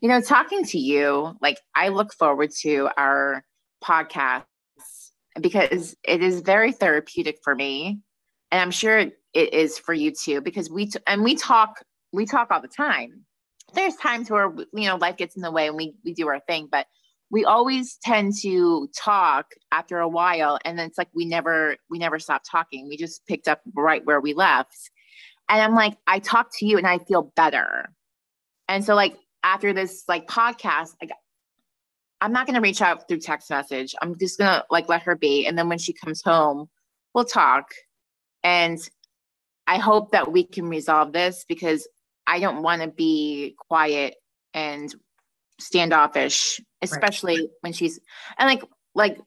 you 0.00 0.08
know, 0.08 0.20
talking 0.20 0.64
to 0.64 0.78
you, 0.78 1.36
like 1.40 1.58
I 1.74 1.88
look 1.88 2.12
forward 2.14 2.50
to 2.62 2.88
our 2.96 3.44
podcasts 3.82 4.44
because 5.40 5.96
it 6.04 6.22
is 6.22 6.40
very 6.40 6.72
therapeutic 6.72 7.38
for 7.42 7.54
me, 7.54 8.00
and 8.50 8.60
I'm 8.60 8.70
sure 8.70 8.98
it 8.98 9.12
is 9.34 9.78
for 9.78 9.92
you 9.92 10.12
too. 10.12 10.40
Because 10.40 10.70
we 10.70 10.86
t- 10.86 11.00
and 11.06 11.22
we 11.22 11.34
talk, 11.34 11.82
we 12.12 12.26
talk 12.26 12.50
all 12.50 12.60
the 12.60 12.68
time. 12.68 13.24
There's 13.74 13.96
times 13.96 14.30
where 14.30 14.52
you 14.72 14.86
know 14.86 14.96
life 14.96 15.16
gets 15.16 15.36
in 15.36 15.42
the 15.42 15.50
way 15.50 15.68
and 15.68 15.76
we 15.76 15.94
we 16.04 16.14
do 16.14 16.28
our 16.28 16.40
thing, 16.40 16.68
but 16.70 16.86
we 17.30 17.44
always 17.44 17.98
tend 18.02 18.32
to 18.40 18.88
talk 18.96 19.46
after 19.70 19.98
a 19.98 20.08
while, 20.08 20.58
and 20.64 20.78
then 20.78 20.86
it's 20.86 20.98
like 20.98 21.10
we 21.14 21.24
never 21.24 21.76
we 21.90 21.98
never 21.98 22.18
stop 22.18 22.42
talking. 22.50 22.88
We 22.88 22.96
just 22.96 23.26
picked 23.26 23.48
up 23.48 23.60
right 23.74 24.04
where 24.04 24.20
we 24.20 24.34
left, 24.34 24.90
and 25.48 25.60
I'm 25.60 25.74
like, 25.74 25.96
I 26.06 26.18
talk 26.18 26.50
to 26.58 26.66
you 26.66 26.78
and 26.78 26.86
I 26.86 26.98
feel 26.98 27.32
better. 27.36 27.90
And 28.68 28.84
so 28.84 28.94
like 28.94 29.16
after 29.42 29.72
this 29.72 30.04
like 30.08 30.26
podcast, 30.26 30.94
like 31.00 31.10
I'm 32.20 32.32
not 32.32 32.46
gonna 32.46 32.60
reach 32.60 32.82
out 32.82 33.08
through 33.08 33.20
text 33.20 33.50
message. 33.50 33.94
I'm 34.02 34.18
just 34.18 34.38
gonna 34.38 34.64
like 34.70 34.88
let 34.88 35.02
her 35.02 35.16
be. 35.16 35.46
And 35.46 35.56
then 35.56 35.68
when 35.68 35.78
she 35.78 35.92
comes 35.92 36.22
home, 36.22 36.68
we'll 37.14 37.24
talk. 37.24 37.70
And 38.42 38.78
I 39.66 39.78
hope 39.78 40.12
that 40.12 40.32
we 40.32 40.44
can 40.44 40.68
resolve 40.68 41.12
this 41.12 41.44
because 41.48 41.86
I 42.26 42.40
don't 42.40 42.62
want 42.62 42.82
to 42.82 42.88
be 42.88 43.54
quiet 43.68 44.16
and 44.54 44.94
standoffish, 45.60 46.60
especially 46.82 47.40
right. 47.40 47.48
when 47.60 47.72
she's 47.72 48.00
and 48.38 48.48
like 48.48 48.62
like 48.94 49.18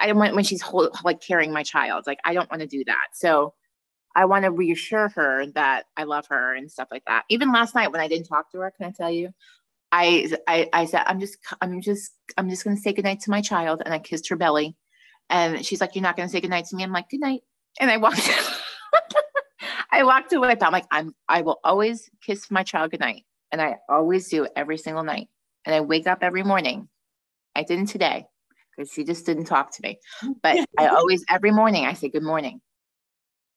I 0.00 0.06
don't 0.06 0.18
want 0.18 0.34
when 0.34 0.44
she's 0.44 0.62
hold, 0.62 0.96
like 1.04 1.20
carrying 1.20 1.52
my 1.52 1.62
child. 1.62 2.04
Like 2.06 2.18
I 2.24 2.34
don't 2.34 2.50
want 2.50 2.60
to 2.60 2.66
do 2.66 2.84
that. 2.84 3.08
So 3.14 3.54
I 4.14 4.24
want 4.24 4.44
to 4.44 4.50
reassure 4.50 5.10
her 5.10 5.46
that 5.54 5.84
I 5.96 6.04
love 6.04 6.26
her 6.28 6.54
and 6.54 6.70
stuff 6.70 6.88
like 6.90 7.04
that. 7.06 7.24
Even 7.28 7.52
last 7.52 7.74
night 7.74 7.92
when 7.92 8.00
I 8.00 8.08
didn't 8.08 8.26
talk 8.26 8.50
to 8.52 8.58
her, 8.58 8.72
can 8.76 8.86
I 8.86 8.92
tell 8.96 9.10
you? 9.10 9.30
I, 9.96 10.30
I 10.46 10.68
I 10.74 10.84
said 10.84 11.04
I'm 11.06 11.18
just 11.18 11.38
I'm 11.62 11.80
just 11.80 12.12
I'm 12.36 12.50
just 12.50 12.64
gonna 12.64 12.76
say 12.76 12.92
goodnight 12.92 13.20
to 13.20 13.30
my 13.30 13.40
child 13.40 13.80
and 13.82 13.94
I 13.94 13.98
kissed 13.98 14.28
her 14.28 14.36
belly. 14.36 14.76
And 15.30 15.64
she's 15.64 15.80
like 15.80 15.94
you're 15.94 16.02
not 16.02 16.16
gonna 16.16 16.28
say 16.28 16.40
goodnight 16.40 16.66
to 16.66 16.76
me? 16.76 16.84
I'm 16.84 16.92
like 16.92 17.08
good 17.08 17.20
night 17.20 17.40
and 17.80 17.90
I 17.90 17.96
walked 17.96 18.20
I 19.90 20.04
walked 20.04 20.34
away 20.34 20.54
but 20.54 20.66
I'm 20.66 20.72
like 20.72 20.84
I'm 20.90 21.14
I 21.28 21.40
will 21.40 21.60
always 21.64 22.10
kiss 22.24 22.50
my 22.50 22.62
child 22.62 22.90
goodnight 22.90 23.24
and 23.50 23.62
I 23.62 23.76
always 23.88 24.28
do 24.28 24.46
every 24.54 24.76
single 24.76 25.02
night. 25.02 25.28
And 25.64 25.74
I 25.74 25.80
wake 25.80 26.06
up 26.06 26.18
every 26.20 26.42
morning. 26.42 26.88
I 27.54 27.62
didn't 27.62 27.86
today 27.86 28.26
because 28.76 28.92
she 28.92 29.02
just 29.02 29.24
didn't 29.24 29.46
talk 29.46 29.70
to 29.72 29.82
me. 29.82 29.98
But 30.42 30.66
I 30.78 30.86
always 30.88 31.24
every 31.30 31.52
morning 31.52 31.86
I 31.86 31.94
say 31.94 32.10
good 32.10 32.22
morning. 32.22 32.60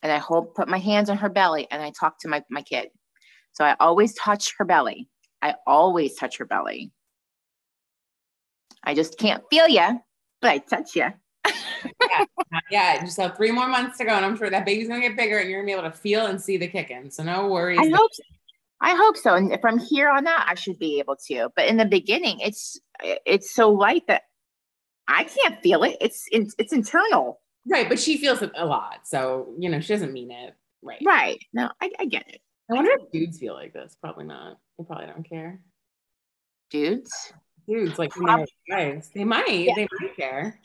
And 0.02 0.10
I 0.10 0.19
hold 0.19 0.56
put 0.56 0.69
my 0.69 0.80
hands 0.80 1.10
on 1.10 1.17
her 1.17 1.30
belly 1.30 1.67
and 1.69 1.82
I 1.82 1.91
talk 1.99 2.17
to 2.21 2.30
my 2.30 2.43
my 2.49 2.62
kid. 2.62 2.88
So 3.52 3.65
I 3.65 3.75
always 3.82 4.13
touch 4.13 4.54
her 4.58 4.63
belly 4.63 5.10
I 5.41 5.56
always 5.65 6.15
touch 6.15 6.38
her 6.38 6.45
belly. 6.45 6.91
I 8.84 8.93
just 8.93 9.17
can't 9.17 9.43
feel 9.49 9.67
you, 9.67 10.02
but 10.41 10.52
I 10.52 10.58
touch 10.60 10.95
you. 10.95 11.08
yeah, 11.45 12.25
yeah, 12.69 13.02
just 13.04 13.17
have 13.17 13.38
three 13.38 13.52
more 13.52 13.67
months 13.67 13.97
to 13.97 14.06
go, 14.06 14.12
and 14.12 14.25
I'm 14.25 14.38
sure 14.38 14.49
that 14.49 14.65
baby's 14.65 14.88
gonna 14.88 15.02
get 15.02 15.17
bigger, 15.17 15.38
and 15.39 15.49
you're 15.49 15.62
gonna 15.62 15.73
be 15.73 15.80
able 15.80 15.89
to 15.89 15.97
feel 15.97 16.25
and 16.25 16.39
see 16.41 16.58
the 16.58 16.67
kicking. 16.67 17.10
So 17.10 17.23
no 17.23 17.47
worries. 17.47 17.80
I 17.80 17.89
hope. 17.89 18.13
So. 18.13 18.23
I 18.82 18.95
hope 18.95 19.17
so. 19.17 19.36
And 19.36 19.58
from 19.62 19.78
here 19.78 20.10
on 20.10 20.25
out, 20.28 20.45
I 20.47 20.56
should 20.56 20.80
be 20.80 20.99
able 20.99 21.17
to. 21.28 21.49
But 21.56 21.67
in 21.67 21.78
the 21.78 21.86
beginning, 21.86 22.39
it's 22.39 22.80
it's 23.02 23.54
so 23.54 23.71
light 23.71 24.08
that 24.08 24.23
I 25.08 25.23
can't 25.23 25.62
feel 25.62 25.84
it. 25.84 25.97
It's 25.99 26.25
it's, 26.32 26.56
it's 26.58 26.73
internal. 26.73 27.41
Right, 27.67 27.89
but 27.89 27.99
she 27.99 28.17
feels 28.17 28.41
it 28.41 28.52
a 28.56 28.65
lot, 28.65 29.02
so 29.04 29.54
you 29.58 29.69
know 29.69 29.80
she 29.80 29.93
doesn't 29.93 30.13
mean 30.13 30.32
it. 30.32 30.56
Right. 30.82 31.02
Right. 31.06 31.43
No, 31.54 31.69
I, 31.82 31.91
I 31.99 32.06
get 32.06 32.28
it. 32.30 32.41
I 32.71 32.75
wonder 32.75 32.91
if 32.91 33.12
dudes 33.12 33.38
feel 33.38 33.54
like 33.54 33.73
this. 33.73 33.97
Probably 33.99 34.25
not. 34.25 34.60
They 34.80 34.86
probably 34.86 35.08
don't 35.08 35.28
care. 35.28 35.60
Dudes? 36.72 37.34
Dudes, 37.68 38.00
like 38.00 38.13
guys. 38.70 39.12
They 39.13 39.26
might. 39.26 39.50
Yeah. 39.50 39.74
They 39.76 39.88
might 40.00 40.15
care. 40.15 40.60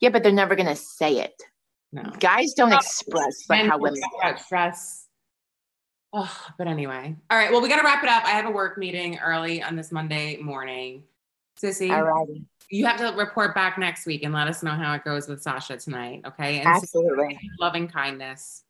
Yeah, 0.00 0.08
but 0.10 0.24
they're 0.24 0.32
never 0.32 0.56
gonna 0.56 0.74
say 0.74 1.20
it. 1.20 1.40
No. 1.92 2.02
Guys 2.18 2.52
don't 2.54 2.72
express 2.72 3.48
like 3.48 3.66
how 3.66 3.78
women 3.78 4.02
stress. 4.38 5.06
Oh, 6.12 6.46
but 6.58 6.66
anyway. 6.66 7.14
All 7.30 7.38
right. 7.38 7.52
Well, 7.52 7.62
we 7.62 7.68
gotta 7.68 7.84
wrap 7.84 8.02
it 8.02 8.10
up. 8.10 8.24
I 8.24 8.30
have 8.30 8.46
a 8.46 8.50
work 8.50 8.76
meeting 8.76 9.18
early 9.18 9.62
on 9.62 9.76
this 9.76 9.92
Monday 9.92 10.36
morning. 10.38 11.04
Sissy. 11.62 11.90
Alrighty. 11.90 12.44
You 12.70 12.86
have 12.86 12.98
to 12.98 13.16
report 13.16 13.54
back 13.54 13.78
next 13.78 14.04
week 14.04 14.24
and 14.24 14.34
let 14.34 14.48
us 14.48 14.64
know 14.64 14.72
how 14.72 14.94
it 14.94 15.04
goes 15.04 15.28
with 15.28 15.40
Sasha 15.40 15.76
tonight. 15.76 16.22
Okay. 16.26 16.58
And 16.58 16.66
Absolutely. 16.66 17.38
Loving 17.60 17.86
kindness. 17.86 18.64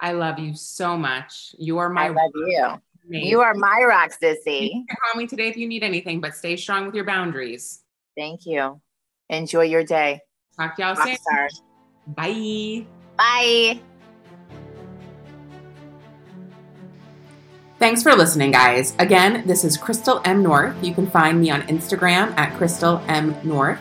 I 0.00 0.12
love 0.12 0.40
you 0.40 0.54
so 0.54 0.96
much. 0.96 1.54
You 1.58 1.78
are 1.78 1.88
my. 1.88 2.06
I 2.06 2.08
love 2.08 2.32
you. 2.34 2.82
Amazing. 3.08 3.28
You 3.28 3.40
are 3.40 3.54
my 3.54 3.84
rock, 3.86 4.12
sissy. 4.20 4.72
You 4.72 4.84
can 4.88 4.96
call 5.04 5.20
me 5.20 5.26
today 5.26 5.48
if 5.48 5.56
you 5.56 5.68
need 5.68 5.82
anything, 5.82 6.20
but 6.20 6.34
stay 6.34 6.56
strong 6.56 6.86
with 6.86 6.94
your 6.94 7.04
boundaries. 7.04 7.82
Thank 8.16 8.46
you. 8.46 8.80
Enjoy 9.28 9.62
your 9.62 9.84
day. 9.84 10.20
Talk 10.58 10.76
to 10.76 10.82
y'all 10.82 10.96
soon. 10.96 11.16
Bye. 12.08 12.86
Bye. 13.16 13.80
Thanks 17.78 18.02
for 18.02 18.14
listening, 18.14 18.52
guys. 18.52 18.94
Again, 18.98 19.46
this 19.46 19.62
is 19.62 19.76
Crystal 19.76 20.22
M. 20.24 20.42
North. 20.42 20.74
You 20.82 20.94
can 20.94 21.06
find 21.06 21.38
me 21.38 21.50
on 21.50 21.60
Instagram 21.62 22.32
at 22.38 22.56
Crystal 22.56 23.02
M. 23.06 23.36
North, 23.44 23.78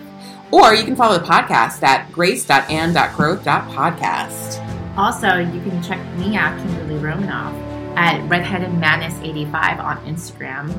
or 0.51 0.73
you 0.73 0.83
can 0.83 0.97
follow 0.97 1.17
the 1.17 1.23
podcast 1.23 1.81
at 1.81 2.11
grace.and.growth.podcast. 2.11 4.97
Also, 4.97 5.37
you 5.37 5.61
can 5.61 5.81
check 5.81 6.05
me 6.17 6.35
out, 6.35 6.59
Kimberly 6.59 6.97
Romanoff, 6.97 7.53
at 7.95 8.27
Redheaded 8.29 8.73
Madness 8.73 9.19
85 9.21 9.79
on 9.79 9.97
Instagram. 10.05 10.77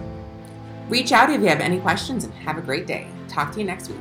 Reach 0.88 1.12
out 1.12 1.30
if 1.30 1.40
you 1.40 1.48
have 1.48 1.60
any 1.60 1.80
questions 1.80 2.24
and 2.24 2.32
have 2.34 2.58
a 2.58 2.62
great 2.62 2.86
day. 2.86 3.08
Talk 3.28 3.52
to 3.52 3.58
you 3.58 3.64
next 3.64 3.88
week. 3.88 3.98